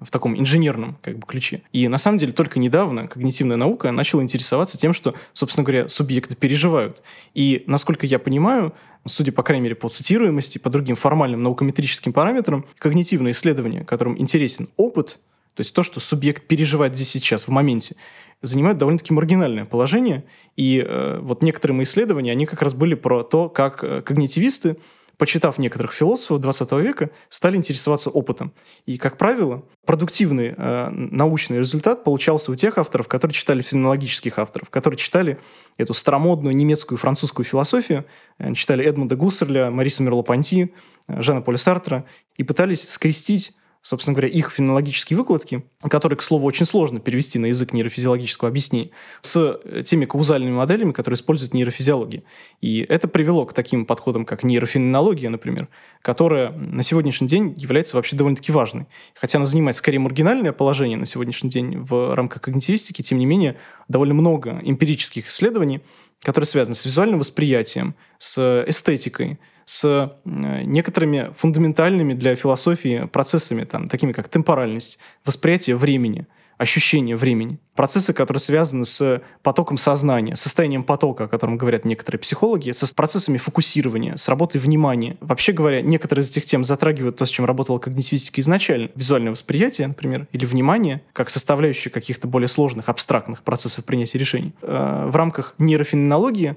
в 0.00 0.10
таком 0.10 0.38
инженерном 0.38 0.98
как 1.02 1.18
бы, 1.18 1.26
ключе. 1.26 1.62
И 1.72 1.88
на 1.88 1.98
самом 1.98 2.18
деле 2.18 2.32
только 2.32 2.58
недавно 2.58 3.06
когнитивная 3.06 3.56
наука 3.56 3.90
начала 3.92 4.22
интересоваться 4.22 4.76
тем, 4.76 4.92
что, 4.92 5.14
собственно 5.32 5.64
говоря, 5.64 5.88
субъекты 5.88 6.36
переживают. 6.36 7.02
И, 7.34 7.64
насколько 7.66 8.06
я 8.06 8.18
понимаю, 8.18 8.74
судя, 9.06 9.32
по 9.32 9.42
крайней 9.42 9.62
мере, 9.62 9.74
по 9.74 9.88
цитируемости, 9.88 10.58
по 10.58 10.68
другим 10.68 10.96
формальным 10.96 11.42
наукометрическим 11.42 12.12
параметрам, 12.12 12.66
когнитивное 12.78 13.32
исследование, 13.32 13.84
которым 13.84 14.18
интересен 14.18 14.68
опыт, 14.76 15.18
то 15.54 15.62
есть 15.62 15.72
то, 15.72 15.82
что 15.82 16.00
субъект 16.00 16.46
переживает 16.46 16.94
здесь 16.94 17.08
сейчас, 17.08 17.44
в 17.44 17.48
моменте, 17.48 17.96
занимают 18.42 18.76
довольно-таки 18.76 19.14
маргинальное 19.14 19.64
положение. 19.64 20.24
И 20.56 20.84
э, 20.86 21.18
вот 21.22 21.42
некоторые 21.42 21.74
мои 21.74 21.84
исследования, 21.84 22.32
они 22.32 22.44
как 22.44 22.60
раз 22.60 22.74
были 22.74 22.94
про 22.94 23.22
то, 23.22 23.48
как 23.48 23.82
э, 23.82 24.02
когнитивисты 24.02 24.76
почитав 25.18 25.58
некоторых 25.58 25.92
философов 25.92 26.40
20 26.40 26.72
века, 26.72 27.10
стали 27.28 27.56
интересоваться 27.56 28.10
опытом. 28.10 28.52
И, 28.84 28.98
как 28.98 29.16
правило, 29.16 29.64
продуктивный 29.84 30.54
э, 30.56 30.90
научный 30.90 31.58
результат 31.58 32.04
получался 32.04 32.52
у 32.52 32.54
тех 32.54 32.78
авторов, 32.78 33.08
которые 33.08 33.34
читали 33.34 33.62
феноменологических 33.62 34.38
авторов, 34.38 34.70
которые 34.70 34.98
читали 34.98 35.38
эту 35.78 35.94
старомодную 35.94 36.54
немецкую 36.54 36.98
и 36.98 37.00
французскую 37.00 37.44
философию, 37.44 38.04
э, 38.38 38.52
читали 38.54 38.84
Эдмунда 38.84 39.16
Гуссерля, 39.16 39.70
Мариса 39.70 40.02
Мерло-Понти, 40.02 40.74
э, 41.08 41.22
Жана 41.22 41.40
Поля 41.40 41.58
Сартра 41.58 42.04
и 42.36 42.44
пытались 42.44 42.88
скрестить 42.88 43.55
собственно 43.86 44.16
говоря, 44.16 44.28
их 44.28 44.50
фенологические 44.50 45.16
выкладки, 45.16 45.62
которые, 45.80 46.16
к 46.16 46.22
слову, 46.22 46.44
очень 46.44 46.66
сложно 46.66 46.98
перевести 46.98 47.38
на 47.38 47.46
язык 47.46 47.72
нейрофизиологического 47.72 48.48
объяснения, 48.48 48.90
с 49.20 49.60
теми 49.84 50.06
каузальными 50.06 50.54
моделями, 50.54 50.90
которые 50.90 51.14
используют 51.14 51.54
нейрофизиология. 51.54 52.24
И 52.60 52.80
это 52.80 53.06
привело 53.06 53.46
к 53.46 53.52
таким 53.52 53.86
подходам, 53.86 54.24
как 54.24 54.42
нейрофеноменология, 54.42 55.30
например, 55.30 55.68
которая 56.02 56.50
на 56.50 56.82
сегодняшний 56.82 57.28
день 57.28 57.54
является 57.56 57.94
вообще 57.94 58.16
довольно-таки 58.16 58.50
важной. 58.50 58.86
Хотя 59.14 59.38
она 59.38 59.46
занимает 59.46 59.76
скорее 59.76 60.00
маргинальное 60.00 60.52
положение 60.52 60.98
на 60.98 61.06
сегодняшний 61.06 61.50
день 61.50 61.78
в 61.78 62.12
рамках 62.16 62.42
когнитивистики, 62.42 63.02
тем 63.02 63.18
не 63.18 63.26
менее, 63.26 63.56
довольно 63.86 64.14
много 64.14 64.58
эмпирических 64.64 65.28
исследований, 65.28 65.80
которые 66.22 66.48
связаны 66.48 66.74
с 66.74 66.84
визуальным 66.84 67.20
восприятием, 67.20 67.94
с 68.18 68.64
эстетикой, 68.66 69.38
с 69.66 70.12
некоторыми 70.24 71.32
фундаментальными 71.36 72.14
для 72.14 72.34
философии 72.36 73.06
процессами, 73.12 73.64
там, 73.64 73.88
такими 73.88 74.12
как 74.12 74.28
темпоральность, 74.28 74.98
восприятие 75.24 75.76
времени, 75.76 76.26
ощущение 76.56 77.16
времени. 77.16 77.58
Процессы, 77.74 78.12
которые 78.12 78.40
связаны 78.40 78.84
с 78.84 79.20
потоком 79.42 79.76
сознания, 79.76 80.36
состоянием 80.36 80.84
потока, 80.84 81.24
о 81.24 81.28
котором 81.28 81.58
говорят 81.58 81.84
некоторые 81.84 82.18
психологи, 82.18 82.70
с 82.70 82.92
процессами 82.94 83.36
фокусирования, 83.36 84.16
с 84.16 84.28
работой 84.28 84.58
внимания. 84.58 85.16
Вообще 85.20 85.52
говоря, 85.52 85.82
некоторые 85.82 86.22
из 86.22 86.30
этих 86.30 86.44
тем 86.44 86.64
затрагивают 86.64 87.16
то, 87.16 87.26
с 87.26 87.28
чем 87.28 87.44
работала 87.44 87.78
когнитивистика 87.78 88.40
изначально. 88.40 88.90
Визуальное 88.94 89.32
восприятие, 89.32 89.88
например, 89.88 90.28
или 90.32 90.46
внимание, 90.46 91.02
как 91.12 91.28
составляющая 91.28 91.90
каких-то 91.90 92.26
более 92.26 92.48
сложных, 92.48 92.88
абстрактных 92.88 93.42
процессов 93.42 93.84
принятия 93.84 94.18
решений. 94.18 94.54
Э, 94.62 95.08
в 95.10 95.16
рамках 95.16 95.54
нейрофеноменологии 95.58 96.56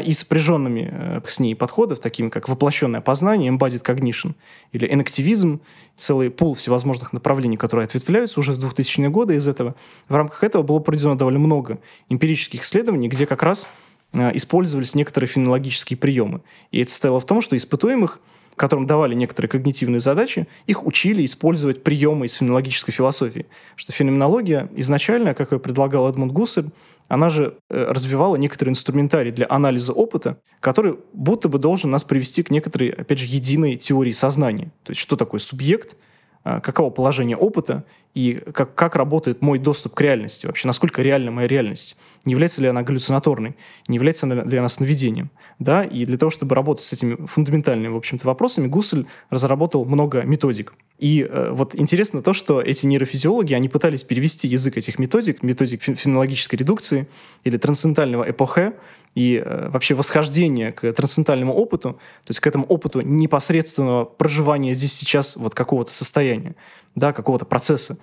и 0.00 0.12
сопряженными 0.12 0.88
э, 0.90 1.20
с 1.26 1.40
ней 1.40 1.54
подходов, 1.54 2.00
такими 2.00 2.30
как 2.30 2.48
воплощенное 2.48 3.02
познание, 3.02 3.52
embodied 3.52 3.84
cognition, 3.84 4.34
или 4.72 4.90
энактивизм, 4.90 5.60
целый 5.94 6.30
пул 6.30 6.54
всевозможных 6.54 7.12
направлений, 7.12 7.56
которые 7.56 7.84
ответвляются 7.84 8.40
уже 8.40 8.52
в 8.52 8.58
2000-е 8.58 9.10
годы 9.10 9.34
из 9.34 9.46
этого. 9.46 9.74
В 10.08 10.14
рамках 10.14 10.42
этого 10.42 10.62
было 10.62 10.78
проведено 10.78 11.14
довольно 11.16 11.38
много 11.38 11.78
эмпирических 12.08 12.62
исследований, 12.62 13.08
где 13.08 13.26
как 13.26 13.42
раз 13.42 13.68
э, 14.12 14.30
использовались 14.34 14.94
некоторые 14.94 15.28
фенологические 15.28 15.98
приемы. 15.98 16.40
И 16.70 16.80
это 16.80 16.90
состояло 16.90 17.20
в 17.20 17.26
том, 17.26 17.42
что 17.42 17.56
испытуемых 17.56 18.20
которым 18.56 18.86
давали 18.86 19.14
некоторые 19.14 19.50
когнитивные 19.50 20.00
задачи, 20.00 20.46
их 20.66 20.86
учили 20.86 21.24
использовать 21.24 21.82
приемы 21.82 22.26
из 22.26 22.34
фенологической 22.34 22.92
философии. 22.92 23.46
Что 23.76 23.92
феноменология 23.92 24.68
изначально, 24.76 25.34
как 25.34 25.52
ее 25.52 25.58
предлагал 25.58 26.08
Эдмунд 26.08 26.32
Гуссель, 26.32 26.70
она 27.08 27.28
же 27.28 27.58
э, 27.68 27.86
развивала 27.88 28.36
некоторый 28.36 28.70
инструментарий 28.70 29.30
для 29.30 29.46
анализа 29.48 29.92
опыта, 29.92 30.38
который 30.60 30.96
будто 31.12 31.48
бы 31.48 31.58
должен 31.58 31.90
нас 31.90 32.04
привести 32.04 32.42
к 32.42 32.50
некоторой, 32.50 32.90
опять 32.90 33.18
же, 33.18 33.26
единой 33.26 33.76
теории 33.76 34.12
сознания. 34.12 34.72
То 34.84 34.92
есть 34.92 35.00
что 35.00 35.16
такое 35.16 35.40
субъект, 35.40 35.96
а, 36.44 36.60
каково 36.60 36.90
положение 36.90 37.36
опыта 37.36 37.84
и 38.14 38.40
как, 38.52 38.74
как 38.74 38.94
работает 38.94 39.42
мой 39.42 39.58
доступ 39.58 39.94
к 39.94 40.00
реальности, 40.00 40.46
вообще 40.46 40.68
насколько 40.68 41.02
реальна 41.02 41.32
моя 41.32 41.48
реальность, 41.48 41.96
не 42.24 42.32
является 42.32 42.62
ли 42.62 42.68
она 42.68 42.82
галлюцинаторной, 42.82 43.56
не 43.88 43.96
является 43.96 44.26
ли 44.26 44.56
она 44.56 44.68
сновидением. 44.68 45.30
Да? 45.58 45.84
И 45.84 46.04
для 46.06 46.16
того, 46.16 46.30
чтобы 46.30 46.54
работать 46.54 46.84
с 46.84 46.92
этими 46.92 47.26
фундаментальными, 47.26 47.88
в 47.88 47.96
общем-то, 47.96 48.26
вопросами, 48.26 48.68
Гуссель 48.68 49.06
разработал 49.30 49.84
много 49.84 50.22
методик. 50.22 50.74
И 50.98 51.26
э, 51.28 51.50
вот 51.50 51.74
интересно 51.74 52.22
то, 52.22 52.32
что 52.32 52.60
эти 52.60 52.86
нейрофизиологи, 52.86 53.52
они 53.52 53.68
пытались 53.68 54.04
перевести 54.04 54.46
язык 54.46 54.76
этих 54.76 54.98
методик, 54.98 55.42
методик 55.42 55.82
фенологической 55.82 56.58
редукции 56.58 57.08
или 57.42 57.56
трансцендентального 57.56 58.30
эпохе, 58.30 58.74
и 59.14 59.42
э, 59.44 59.68
вообще 59.68 59.94
восхождение 59.94 60.72
к 60.72 60.92
трансцендентальному 60.92 61.54
опыту, 61.54 61.92
то 61.92 62.30
есть 62.30 62.40
к 62.40 62.46
этому 62.46 62.64
опыту 62.66 63.00
непосредственного 63.00 64.04
проживания 64.04 64.74
здесь 64.74 64.92
сейчас 64.92 65.36
вот 65.36 65.54
какого-то 65.54 65.92
состояния, 65.92 66.56
да, 66.94 67.12
какого-то 67.12 67.44
процесса. 67.44 67.98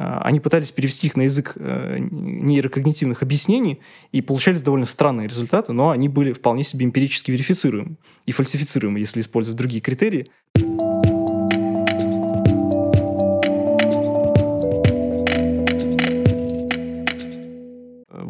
Э, 0.00 0.20
они 0.22 0.40
пытались 0.40 0.70
перевести 0.72 1.08
их 1.08 1.16
на 1.16 1.22
язык 1.22 1.52
э, 1.56 1.98
нейрокогнитивных 1.98 3.22
объяснений, 3.22 3.80
и 4.12 4.22
получались 4.22 4.62
довольно 4.62 4.86
странные 4.86 5.28
результаты, 5.28 5.72
но 5.72 5.90
они 5.90 6.08
были 6.08 6.32
вполне 6.32 6.64
себе 6.64 6.86
эмпирически 6.86 7.30
верифицируемы 7.30 7.96
и 8.24 8.32
фальсифицируемы, 8.32 8.98
если 8.98 9.20
использовать 9.20 9.58
другие 9.58 9.82
критерии. 9.82 10.26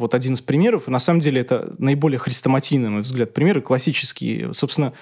вот 0.00 0.14
один 0.14 0.32
из 0.32 0.40
примеров, 0.40 0.88
на 0.88 0.98
самом 0.98 1.20
деле 1.20 1.42
это 1.42 1.74
наиболее 1.78 2.18
хрестоматийный, 2.18 2.86
на 2.86 2.90
мой 2.90 3.02
взгляд, 3.02 3.34
примеры, 3.34 3.60
классические. 3.60 4.52
Собственно, 4.54 4.94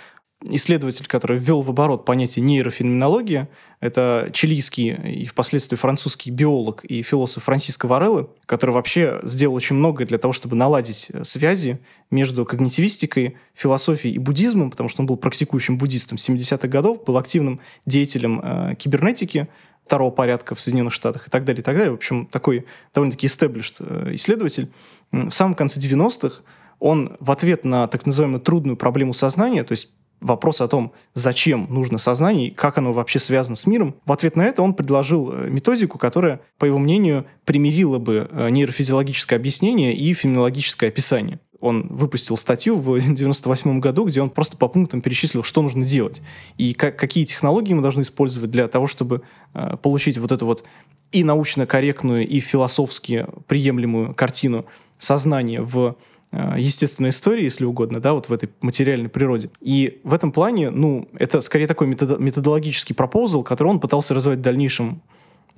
исследователь, 0.44 1.06
который 1.06 1.38
ввел 1.38 1.62
в 1.62 1.70
оборот 1.70 2.04
понятие 2.04 2.44
нейрофеноменология, 2.44 3.48
это 3.80 4.28
чилийский 4.32 4.92
и 4.92 5.24
впоследствии 5.26 5.76
французский 5.76 6.30
биолог 6.30 6.84
и 6.84 7.02
философ 7.02 7.44
Франсиско 7.44 7.86
Варелло, 7.86 8.30
который 8.46 8.70
вообще 8.70 9.18
сделал 9.24 9.54
очень 9.56 9.76
многое 9.76 10.06
для 10.06 10.18
того, 10.18 10.32
чтобы 10.32 10.54
наладить 10.54 11.10
связи 11.22 11.80
между 12.10 12.44
когнитивистикой, 12.44 13.36
философией 13.54 14.14
и 14.14 14.18
буддизмом, 14.18 14.70
потому 14.70 14.88
что 14.88 15.02
он 15.02 15.06
был 15.06 15.16
практикующим 15.16 15.76
буддистом 15.76 16.16
70-х 16.18 16.68
годов, 16.68 17.04
был 17.04 17.18
активным 17.18 17.60
деятелем 17.84 18.40
э, 18.42 18.74
кибернетики, 18.76 19.48
второго 19.84 20.10
порядка 20.10 20.54
в 20.54 20.60
Соединенных 20.60 20.92
Штатах 20.92 21.28
и 21.28 21.30
так 21.30 21.44
далее, 21.44 21.62
и 21.62 21.64
так 21.64 21.74
далее. 21.74 21.92
В 21.92 21.96
общем, 21.96 22.26
такой 22.26 22.66
довольно-таки 22.94 23.26
established 23.26 23.76
э, 23.80 24.14
исследователь. 24.14 24.70
В 25.10 25.30
самом 25.30 25.54
конце 25.54 25.80
90-х 25.80 26.42
он 26.78 27.16
в 27.18 27.30
ответ 27.30 27.64
на 27.64 27.88
так 27.88 28.06
называемую 28.06 28.40
трудную 28.40 28.76
проблему 28.76 29.14
сознания, 29.14 29.64
то 29.64 29.72
есть 29.72 29.92
вопрос 30.20 30.60
о 30.60 30.68
том, 30.68 30.92
зачем 31.14 31.66
нужно 31.70 31.98
сознание 31.98 32.48
и 32.48 32.50
как 32.50 32.78
оно 32.78 32.92
вообще 32.92 33.18
связано 33.18 33.56
с 33.56 33.66
миром, 33.66 33.94
в 34.04 34.12
ответ 34.12 34.36
на 34.36 34.42
это 34.42 34.62
он 34.62 34.74
предложил 34.74 35.32
э, 35.32 35.48
методику, 35.48 35.98
которая, 35.98 36.40
по 36.58 36.64
его 36.64 36.78
мнению, 36.78 37.26
примирила 37.44 37.98
бы 37.98 38.28
э, 38.30 38.50
нейрофизиологическое 38.50 39.38
объяснение 39.38 39.94
и 39.94 40.12
феноменологическое 40.12 40.90
описание. 40.90 41.40
Он 41.60 41.88
выпустил 41.88 42.36
статью 42.36 42.76
в 42.76 42.98
98 43.14 43.80
году, 43.80 44.04
где 44.04 44.22
он 44.22 44.30
просто 44.30 44.56
по 44.56 44.68
пунктам 44.68 45.00
перечислил, 45.00 45.42
что 45.42 45.62
нужно 45.62 45.84
делать 45.84 46.22
и 46.56 46.74
как, 46.74 46.96
какие 46.96 47.24
технологии 47.24 47.74
мы 47.74 47.82
должны 47.82 48.02
использовать 48.02 48.50
для 48.50 48.68
того, 48.68 48.86
чтобы 48.86 49.22
э, 49.54 49.76
получить 49.82 50.18
вот 50.18 50.32
эту 50.32 50.46
вот 50.46 50.64
и 51.10 51.24
научно 51.24 51.66
корректную, 51.66 52.26
и 52.26 52.40
философски 52.40 53.26
приемлемую 53.46 54.14
картину 54.14 54.66
сознания 54.98 55.62
в 55.62 55.96
естественной 56.32 57.10
истории, 57.10 57.44
если 57.44 57.64
угодно, 57.64 58.00
да, 58.00 58.12
вот 58.12 58.28
в 58.28 58.32
этой 58.32 58.50
материальной 58.60 59.08
природе. 59.08 59.50
И 59.60 60.00
в 60.04 60.12
этом 60.12 60.30
плане, 60.30 60.70
ну, 60.70 61.08
это 61.18 61.40
скорее 61.40 61.66
такой 61.66 61.86
метод, 61.86 62.20
методологический 62.20 62.94
пропозал, 62.94 63.42
который 63.42 63.68
он 63.68 63.80
пытался 63.80 64.12
развивать 64.12 64.40
в 64.40 64.42
дальнейшем 64.42 65.02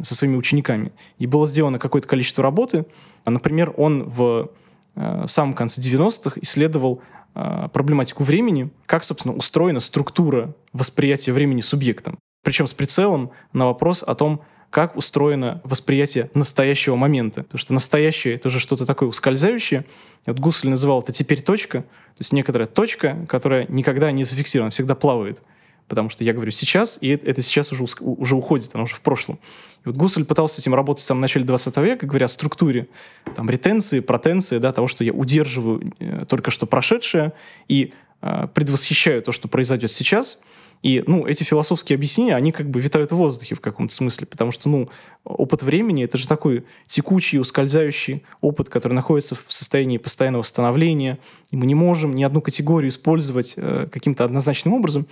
со 0.00 0.14
своими 0.14 0.37
учениками. 0.37 0.92
И 1.18 1.26
было 1.26 1.46
сделано 1.46 1.78
какое-то 1.78 2.06
количество 2.06 2.42
работы. 2.42 2.87
Например, 3.26 3.74
он 3.76 4.04
в 4.04 4.50
Э, 4.96 5.24
в 5.26 5.30
самом 5.30 5.54
конце 5.54 5.80
90-х 5.80 6.38
исследовал 6.42 7.02
э, 7.35 7.68
проблематику 7.72 8.24
времени, 8.24 8.70
как, 8.87 9.04
собственно, 9.04 9.35
устроена 9.35 9.80
структура 9.80 10.54
восприятия 10.72 11.33
времени 11.33 11.61
субъектом. 11.61 12.18
Причем 12.42 12.66
с 12.66 12.74
прицелом 12.74 13.30
на 13.52 13.66
вопрос 13.66 14.02
о 14.02 14.14
том, 14.14 14.42
как 14.70 14.96
устроено 14.96 15.61
восприятие 15.64 16.30
настоящего 16.35 16.94
момента. 16.96 17.42
Потому 17.42 17.59
что 17.59 17.74
настоящее— 17.74 18.35
это 18.37 18.48
уже 18.48 18.61
что-то 18.61 18.87
такое 18.87 19.09
ускользающее. 19.09 19.85
Вот 20.26 20.38
Гуссель 20.38 20.70
называл 20.70 21.02
это 21.02 21.12
«теперь 21.12 21.42
точка», 21.42 21.83
то 21.83 22.20
есть 22.20 22.33
некоторая 22.33 22.68
точка, 22.68 23.26
которая 23.28 23.66
никогда 23.68 24.12
не 24.12 24.24
зафиксирована, 24.24 24.70
всегда 24.70 24.94
плавает 24.94 25.40
потому 25.90 26.09
что 26.09 26.22
я 26.22 26.33
говорю 26.33 26.52
сейчас, 26.52 26.98
и 27.00 27.09
это 27.09 27.42
сейчас 27.42 27.72
уже, 27.72 27.85
уже 28.00 28.37
уходит, 28.37 28.70
оно 28.74 28.85
уже 28.85 28.94
в 28.94 29.00
прошлом. 29.00 29.40
И 29.85 29.88
вот 29.88 29.96
Гуссель 29.96 30.24
пытался 30.24 30.54
с 30.54 30.59
этим 30.61 30.72
работать 30.72 31.02
в 31.02 31.06
самом 31.06 31.20
начале 31.20 31.44
20 31.44 31.76
века, 31.78 32.06
говоря 32.06 32.26
о 32.26 32.28
структуре 32.28 32.87
там, 33.35 33.50
ретенции, 33.50 33.98
протенции, 33.98 34.59
да, 34.59 34.72
того, 34.72 34.87
что 34.87 35.02
я 35.02 35.12
удерживаю 35.12 35.92
э, 35.98 36.26
только 36.26 36.52
что 36.52 36.66
прошедшее 36.66 37.33
и 37.66 37.92
э, 38.22 38.46
предвосхищаю 38.54 39.20
то, 39.20 39.33
что 39.33 39.48
произойдет 39.48 39.92
сейчас. 39.92 40.40
И, 40.82 41.04
ну, 41.06 41.26
эти 41.26 41.44
философские 41.44 41.96
объяснения, 41.96 42.34
они 42.34 42.52
как 42.52 42.70
бы 42.70 42.80
витают 42.80 43.12
в 43.12 43.16
воздухе 43.16 43.54
в 43.54 43.60
каком-то 43.60 43.94
смысле, 43.94 44.26
потому 44.26 44.50
что, 44.50 44.68
ну, 44.68 44.88
опыт 45.24 45.62
времени— 45.62 46.04
это 46.04 46.16
же 46.16 46.26
такой 46.26 46.64
текучий, 46.86 47.38
ускользающий 47.38 48.22
опыт, 48.40 48.70
который 48.70 48.94
находится 48.94 49.34
в 49.34 49.44
состоянии 49.48 49.98
постоянного 49.98 50.42
становления, 50.42 51.18
и 51.50 51.56
мы 51.56 51.66
не 51.66 51.74
можем 51.74 52.12
ни 52.12 52.24
одну 52.24 52.40
категорию 52.40 52.88
использовать 52.88 53.54
э, 53.56 53.88
каким-то 53.92 54.24
однозначным 54.24 54.72
образом. 54.72 55.06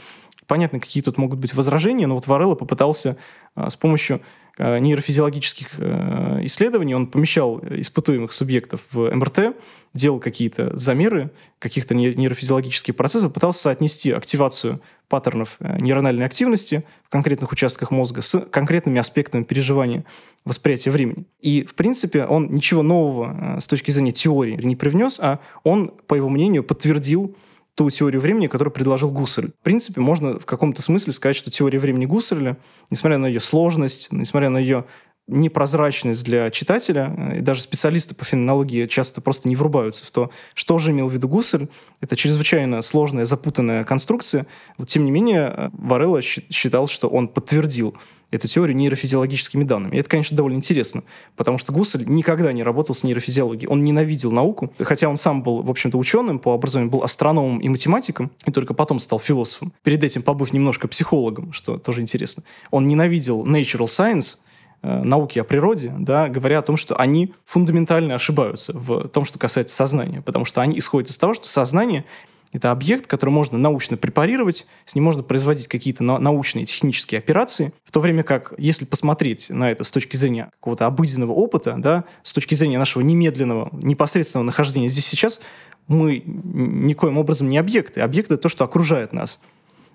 Понятно, 0.47 0.81
какие 0.81 1.03
тут 1.03 1.19
могут 1.19 1.39
быть 1.39 1.53
возражения, 1.53 2.07
но 2.07 2.15
вот 2.15 2.27
Варелла 2.27 2.55
попытался 2.55 3.19
а, 3.55 3.69
с 3.69 3.77
помощью 3.77 4.23
нейрофизиологических 4.59 5.69
а, 5.79 6.41
исследований, 6.43 6.95
он 6.95 7.07
помещал 7.07 7.61
испытуемых 7.61 8.33
субъектов 8.33 8.83
в 8.91 9.11
МРТ, 9.15 9.57
делал 9.95 10.21
какие-то 10.21 10.77
замеры 10.77 11.31
каких-то 11.59 11.95
нейрофизиологических 11.95 12.95
процессов, 12.95 13.33
пытался 13.33 13.63
соотнести 13.63 14.11
активацию 14.11 14.81
паттернов 15.09 15.57
нейрональной 15.61 16.27
активности 16.27 16.85
в 17.05 17.09
конкретных 17.09 17.51
участках 17.53 17.91
мозга 17.91 18.21
с 18.21 18.39
конкретными 18.41 18.99
аспектами 18.99 19.43
переживания 19.43 20.05
восприятия 20.45 20.91
времени. 20.91 21.25
И, 21.41 21.65
в 21.65 21.75
принципе, 21.75 22.25
он 22.25 22.51
ничего 22.51 22.83
нового 22.83 23.59
с 23.59 23.67
точки 23.67 23.91
зрения 23.91 24.13
теории 24.13 24.59
не 24.63 24.77
привнес, 24.77 25.19
а 25.21 25.41
он, 25.65 25.93
по 26.07 26.15
его 26.15 26.29
мнению, 26.29 26.63
подтвердил 26.65 27.35
ту 27.79 27.89
теорию 27.91 28.21
времени, 28.21 28.49
которую 28.49 28.75
предложил 28.75 29.13
Гуссель. 29.13 29.53
В 29.61 29.63
принципе, 29.63 30.01
можно 30.01 30.41
в 30.41 30.47
каком-то 30.47 30.83
смысле 30.83 31.13
сказать, 31.13 31.37
что 31.37 31.49
теория 31.49 31.79
времени 31.79 32.07
Гусселя, 32.07 32.59
несмотря 32.91 33.19
на 33.19 33.27
ее 33.27 33.39
сложность, 33.39 34.09
несмотря 34.11 34.49
на 34.51 34.59
ее 34.59 34.85
непрозрачность 35.29 36.25
для 36.25 36.51
читателя, 36.51 37.15
э, 37.17 37.39
и 37.39 37.41
даже 37.41 37.63
специалисты 37.63 38.15
по 38.15 38.25
феноменологии 38.25 38.87
часто 38.87 39.21
просто 39.21 39.49
не 39.49 39.57
врубаются 39.57 40.05
в 40.05 40.11
то, 40.11 40.31
что 40.55 40.79
же 40.79 40.91
имел 40.91 41.09
в 41.09 41.13
виду 41.13 41.29
Гуссель. 41.29 41.69
Это 42.01 42.17
чрезвычайно 42.17 42.83
сложная, 42.83 43.27
запутанная 43.27 43.85
конструкция. 43.85 44.47
Вот, 44.79 44.89
тем 44.89 45.05
не 45.05 45.11
менее, 45.11 45.53
э, 45.57 45.71
Варелла 45.73 46.23
считал, 46.23 46.89
что 46.89 47.09
он 47.09 47.29
подтвердил 47.29 47.95
эту 48.31 48.47
теорию 48.47 48.77
нейрофизиологическими 48.77 49.65
данными. 49.65 49.97
И 49.97 49.99
это, 49.99 50.09
конечно, 50.09 50.37
довольно 50.37 50.57
интересно, 50.57 51.03
потому 51.37 51.59
что 51.59 51.73
Гуссель 51.73 52.05
никогда 52.07 52.53
не 52.53 52.63
работал 52.63 52.95
с 52.95 53.03
нейрофизиологией. 53.05 53.69
Он 53.69 53.83
ненавидел 53.83 54.31
науку, 54.33 54.73
хотя 54.79 55.09
он 55.09 55.17
сам 55.17 55.43
был, 55.43 55.63
в 55.63 55.71
общем-то, 55.71 55.97
ученым 55.97 56.39
по 56.39 56.53
образованию, 56.53 56.91
был 56.91 57.03
астрономом 57.03 57.59
и 57.59 57.69
математиком, 57.69 58.31
и 58.45 58.53
только 58.53 58.75
потом 58.75 58.99
стал 58.99 59.19
философом. 59.19 59.73
Перед 59.83 60.05
этим 60.05 60.23
побыв 60.23 60.53
немножко 60.53 60.89
психологом, 60.89 61.53
что 61.53 61.79
тоже 61.79 62.03
интересно. 62.03 62.43
Он 62.71 62.87
ненавидел 62.87 63.47
natural 63.47 63.87
science, 63.87 64.37
науки 64.83 65.39
о 65.39 65.45
природе, 65.45 65.93
да, 65.99 66.29
говоря 66.29 66.61
о 66.61 66.63
том, 66.63 66.77
что 66.77 66.97
они 66.97 67.35
фундаментально 67.45 68.15
ошибаются 68.15 68.73
в 68.73 69.09
том, 69.09 69.25
что 69.25 69.39
касается 69.39 69.75
сознания, 69.75 70.23
потому 70.23 70.45
что 70.45 70.61
они 70.61 70.79
исходят 70.79 71.11
из 71.11 71.19
того, 71.19 71.35
что 71.35 71.49
сознание 71.49 72.05
это 72.53 72.71
объект, 72.71 73.07
который 73.07 73.31
можно 73.31 73.59
научно 73.59 73.97
препарировать, 73.97 74.67
с 74.87 74.95
ним 74.95 75.05
можно 75.05 75.23
производить 75.23 75.69
какие-то 75.69 76.03
научные 76.03 76.65
технические 76.65 77.19
операции, 77.19 77.73
в 77.85 77.91
то 77.91 78.01
время 78.01 78.23
как, 78.23 78.55
если 78.57 78.85
посмотреть 78.87 79.51
на 79.51 79.71
это 79.71 79.85
с 79.85 79.91
точки 79.91 80.17
зрения 80.17 80.51
какого-то 80.59 80.87
обыденного 80.87 81.33
опыта, 81.33 81.75
да, 81.77 82.05
с 82.23 82.33
точки 82.33 82.55
зрения 82.55 82.79
нашего 82.79 83.03
немедленного, 83.03 83.69
непосредственного 83.73 84.47
нахождения 84.47 84.89
здесь 84.89 85.07
сейчас, 85.07 85.41
мы 85.89 86.23
никоим 86.25 87.19
образом 87.19 87.49
не 87.49 87.59
объекты. 87.59 88.01
Объекты— 88.01 88.37
то, 88.39 88.49
что 88.49 88.65
окружает 88.65 89.13
нас. 89.13 89.41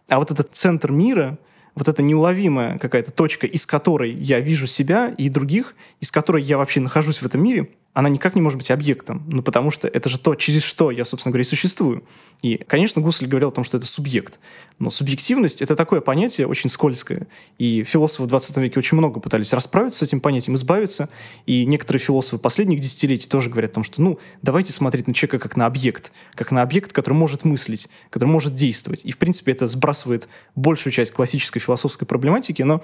А 0.07 0.19
вот 0.19 0.31
этот 0.31 0.49
центр 0.53 0.91
мира, 0.91 1.37
вот 1.75 1.87
эта 1.87 2.03
неуловимая 2.03 2.77
какая-то 2.77 3.11
точка, 3.11 3.47
из 3.47 3.65
которой 3.65 4.11
я 4.11 4.39
вижу 4.39 4.67
себя 4.67 5.13
и 5.17 5.29
других, 5.29 5.75
из 5.99 6.11
которой 6.11 6.43
я 6.43 6.57
вообще 6.57 6.79
нахожусь 6.79 7.17
в 7.17 7.25
этом 7.25 7.43
мире— 7.43 7.69
она 7.93 8.09
никак 8.09 8.35
не 8.35 8.41
может 8.41 8.57
быть 8.57 8.71
объектом, 8.71 9.23
ну, 9.27 9.43
потому 9.43 9.69
что 9.69 9.87
это 9.87 10.09
же 10.09 10.17
то, 10.17 10.33
через 10.33 10.63
что 10.63 10.89
я, 10.89 11.05
собственно 11.05 11.31
говоря, 11.31 11.43
и 11.43 11.45
существую. 11.45 12.03
И, 12.41 12.57
конечно, 12.57 13.01
Гуссель 13.01 13.27
говорил 13.27 13.49
о 13.49 13.51
том, 13.51 13.63
что 13.63 13.77
это 13.77 13.85
субъект, 13.85 14.39
но 14.79 14.89
субъективность— 14.89 15.61
это 15.61 15.75
такое 15.75 16.01
понятие 16.01 16.47
очень 16.47 16.71
скользкое, 16.71 17.27
и 17.59 17.83
философы 17.83 18.23
в 18.23 18.27
20 18.27 18.57
веке 18.57 18.79
очень 18.79 18.97
много 18.97 19.19
пытались 19.19 19.53
расправиться 19.53 19.99
с 19.99 20.09
этим 20.09 20.21
понятием, 20.21 20.55
избавиться, 20.55 21.09
и 21.45 21.65
некоторые 21.65 21.99
философы 21.99 22.39
последних 22.39 22.79
десятилетий 22.79 23.29
тоже 23.29 23.51
говорят 23.51 23.71
о 23.71 23.75
том, 23.75 23.83
что, 23.83 24.01
ну, 24.01 24.17
давайте 24.41 24.73
смотреть 24.73 25.07
на 25.07 25.13
человека 25.13 25.47
как 25.47 25.55
на 25.55 25.67
объект, 25.67 26.11
как 26.33 26.51
на 26.51 26.63
объект, 26.63 26.93
который 26.93 27.13
может 27.13 27.45
мыслить, 27.45 27.89
который 28.09 28.29
может 28.29 28.55
действовать. 28.55 29.05
И, 29.05 29.11
в 29.11 29.17
принципе, 29.19 29.51
это 29.51 29.67
сбрасывает 29.67 30.27
большую 30.55 30.91
часть 30.91 31.11
классической 31.11 31.59
философской 31.59 32.07
проблематики, 32.07 32.63
но 32.63 32.83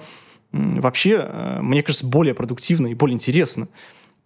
вообще, 0.52 1.20
э, 1.20 1.58
мне 1.62 1.82
кажется, 1.82 2.06
более 2.06 2.34
продуктивно 2.34 2.88
и 2.88 2.94
более 2.94 3.14
интересно 3.14 3.68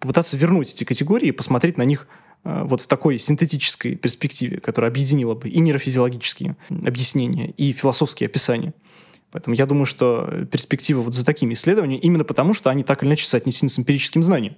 попытаться 0.05 0.37
вернуть 0.37 0.71
эти 0.71 0.85
категории 0.85 1.29
и 1.29 1.33
посмотреть 1.33 1.79
на 1.79 1.83
них 1.83 2.07
э, 2.45 2.62
вот 2.64 2.83
в 2.83 2.87
такой 2.87 3.19
синтетической 3.19 3.97
перспективе, 3.97 4.61
которая 4.61 4.90
объединила 4.90 5.35
бы 5.35 5.49
и 5.49 5.59
нейрофизиологические 5.61 6.59
объяснения, 6.69 7.53
и 7.53 7.73
философские 7.73 8.27
описания. 8.27 8.75
Поэтому 9.33 9.57
я 9.57 9.64
думаю, 9.64 9.87
что 9.87 10.45
перспектива 10.53 11.01
вот 11.01 11.14
за 11.14 11.25
такими 11.25 11.55
исследованиями 11.55 12.03
именно 12.03 12.23
потому, 12.23 12.53
что 12.53 12.69
они 12.69 12.85
так 12.85 13.03
или 13.03 13.09
иначе 13.09 13.27
соотнесены 13.27 13.71
с 13.71 13.79
эмпирическим 13.79 14.23
знанием. 14.23 14.53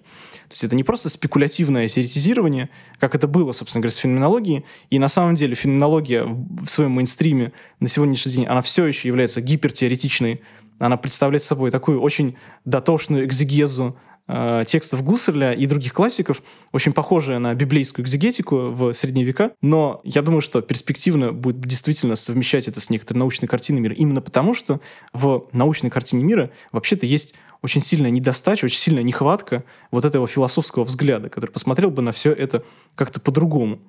То 0.49 0.53
есть 0.53 0.65
это 0.65 0.75
не 0.75 0.83
просто 0.83 1.09
спекулятивное 1.11 1.87
теоретизирование, 1.87 2.69
как 2.99 3.15
это 3.15 3.29
было, 3.29 3.53
собственно 3.53 3.83
говоря, 3.83 3.95
с 3.95 3.99
феноменологией. 3.99 4.65
И 4.91 4.99
на 4.99 5.09
самом 5.09 5.37
деле 5.37 5.55
феноменология 5.55 6.25
в 6.25 6.67
своем 6.67 6.91
мейнстриме 6.91 7.53
на 7.79 7.87
сегодняшний 7.87 8.33
день, 8.33 8.47
она 8.47 8.63
все 8.63 8.85
еще 8.85 9.07
является 9.07 9.41
гипертеоретичной. 9.41 10.43
Она 10.81 10.97
представляет 10.97 11.45
собой 11.45 11.71
такую 11.71 12.01
очень 12.01 12.37
дотошную 12.65 13.25
экзегезу 13.25 13.97
э, 14.29 14.65
текстов 14.67 15.03
Гусserля 15.03 15.53
и 15.53 15.67
других 15.67 15.93
классиков, 15.93 16.43
очень 16.73 16.93
похожая 16.93 17.39
на 17.39 17.55
библейскую 17.55 18.05
экзегетику 18.05 18.71
в 18.71 18.93
средние 18.93 19.25
века, 19.25 19.53
но 19.63 20.01
я 20.05 20.23
думаю, 20.23 20.41
что 20.41 20.61
перспективно 20.61 21.33
будет 21.33 21.61
действительно 21.61 22.17
совмещать 22.17 22.69
это 22.69 22.81
с 22.81 22.91
некоторой 22.91 23.19
научной 23.21 23.47
картиной 23.47 23.81
мира, 23.81 23.95
именно 23.95 24.21
потому, 24.21 24.55
что 24.55 24.81
в 25.13 25.49
научной 25.53 25.91
картине 25.91 26.25
мира 26.25 26.51
вообще-то 26.73 27.07
есть 27.07 27.35
очень 27.63 27.81
сильная 27.81 28.11
недостача, 28.11 28.65
очень 28.67 28.79
сильная 28.79 29.03
нехватка 29.03 29.65
вот 29.91 30.05
этого 30.05 30.27
философского 30.27 30.85
взгляда, 30.85 31.29
который 31.29 31.51
посмотрел 31.51 31.91
бы 31.91 32.03
на 32.03 32.13
все 32.13 32.33
это 32.33 32.63
как-то 32.95 33.21
по-другому. 33.21 33.81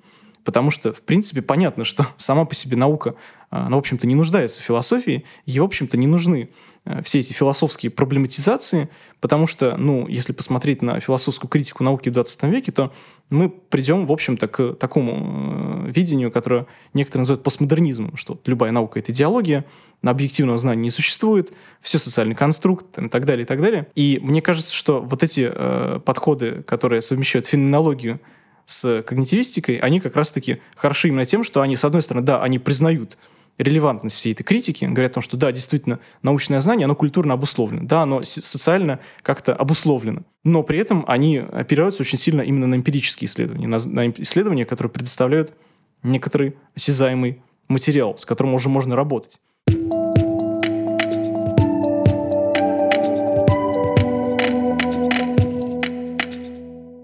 Потому 0.48 0.70
что, 0.70 0.94
в 0.94 1.02
принципе, 1.02 1.42
понятно, 1.42 1.84
что 1.84 2.06
сама 2.16 2.46
по 2.46 2.54
себе 2.54 2.74
наука, 2.74 3.16
она, 3.50 3.76
в 3.76 3.80
общем-то, 3.80 4.06
не 4.06 4.14
нуждается 4.14 4.60
в 4.60 4.62
философии, 4.62 5.26
ей, 5.44 5.60
в 5.60 5.64
общем-то, 5.64 5.98
не 5.98 6.06
нужны 6.06 6.48
Э, 6.88 7.02
все 7.02 7.18
эти 7.18 7.32
философские 7.32 7.90
проблематизации, 7.90 8.88
потому 9.20 9.46
что, 9.46 9.76
ну, 9.76 10.08
если 10.08 10.32
посмотреть 10.32 10.80
на 10.80 10.98
философскую 11.00 11.50
критику 11.50 11.84
науки 11.84 12.08
в 12.08 12.12
20 12.12 12.42
веке, 12.44 12.72
то 12.72 12.92
мы 13.28 13.50
придем, 13.50 14.06
в 14.06 14.12
общем-то, 14.12 14.48
к 14.48 14.72
такому 14.74 15.86
э, 15.86 15.90
видению, 15.90 16.32
которое 16.32 16.66
некоторые 16.94 17.22
называют 17.22 17.42
постмодернизмом, 17.42 18.16
что 18.16 18.40
любая 18.46 18.72
наука— 18.72 18.98
это 19.00 19.12
идеология, 19.12 19.66
на 20.00 20.12
объективного 20.12 20.58
знания 20.58 20.82
не 20.82 20.90
существует, 20.90 21.52
все 21.82 21.98
социальный 21.98 22.34
конструкт 22.34 22.98
и 22.98 23.08
так 23.08 23.26
далее, 23.26 23.44
и 23.44 23.46
так 23.46 23.60
далее. 23.60 23.88
И 23.94 24.18
мне 24.22 24.40
кажется, 24.40 24.74
что 24.74 25.00
вот 25.02 25.22
эти 25.22 25.50
э, 25.52 26.00
подходы, 26.04 26.62
которые 26.62 27.02
совмещают 27.02 27.46
феноменологию 27.46 28.20
с 28.68 29.02
когнитивистикой, 29.02 29.76
они 29.76 29.98
как 29.98 30.14
раз-таки 30.14 30.60
хороши 30.76 31.08
именно 31.08 31.24
тем, 31.24 31.42
что 31.42 31.62
они, 31.62 31.74
с 31.74 31.84
одной 31.84 32.02
стороны, 32.02 32.24
да, 32.24 32.42
они 32.42 32.58
признают 32.58 33.16
релевантность 33.56 34.14
всей 34.14 34.34
этой 34.34 34.44
критики, 34.44 34.84
говорят 34.84 35.12
о 35.12 35.14
том, 35.14 35.22
что 35.22 35.38
да, 35.38 35.50
действительно, 35.52 36.00
научное 36.22 36.60
знание, 36.60 36.84
оно 36.84 36.94
культурно 36.94 37.32
обусловлено, 37.32 37.86
да, 37.86 38.02
оно 38.02 38.22
социально 38.22 39.00
как-то 39.22 39.54
обусловлено, 39.54 40.22
но 40.44 40.62
при 40.62 40.78
этом 40.78 41.02
они 41.08 41.38
опираются 41.38 42.02
очень 42.02 42.18
сильно 42.18 42.42
именно 42.42 42.66
на 42.66 42.74
эмпирические 42.74 43.26
исследования, 43.26 43.66
на, 43.66 43.78
на 43.86 44.10
исследования, 44.10 44.66
которые 44.66 44.92
предоставляют 44.92 45.54
некоторый 46.02 46.54
осязаемый 46.76 47.40
материал, 47.68 48.18
с 48.18 48.26
которым 48.26 48.52
уже 48.52 48.68
можно 48.68 48.94
работать. 48.94 49.40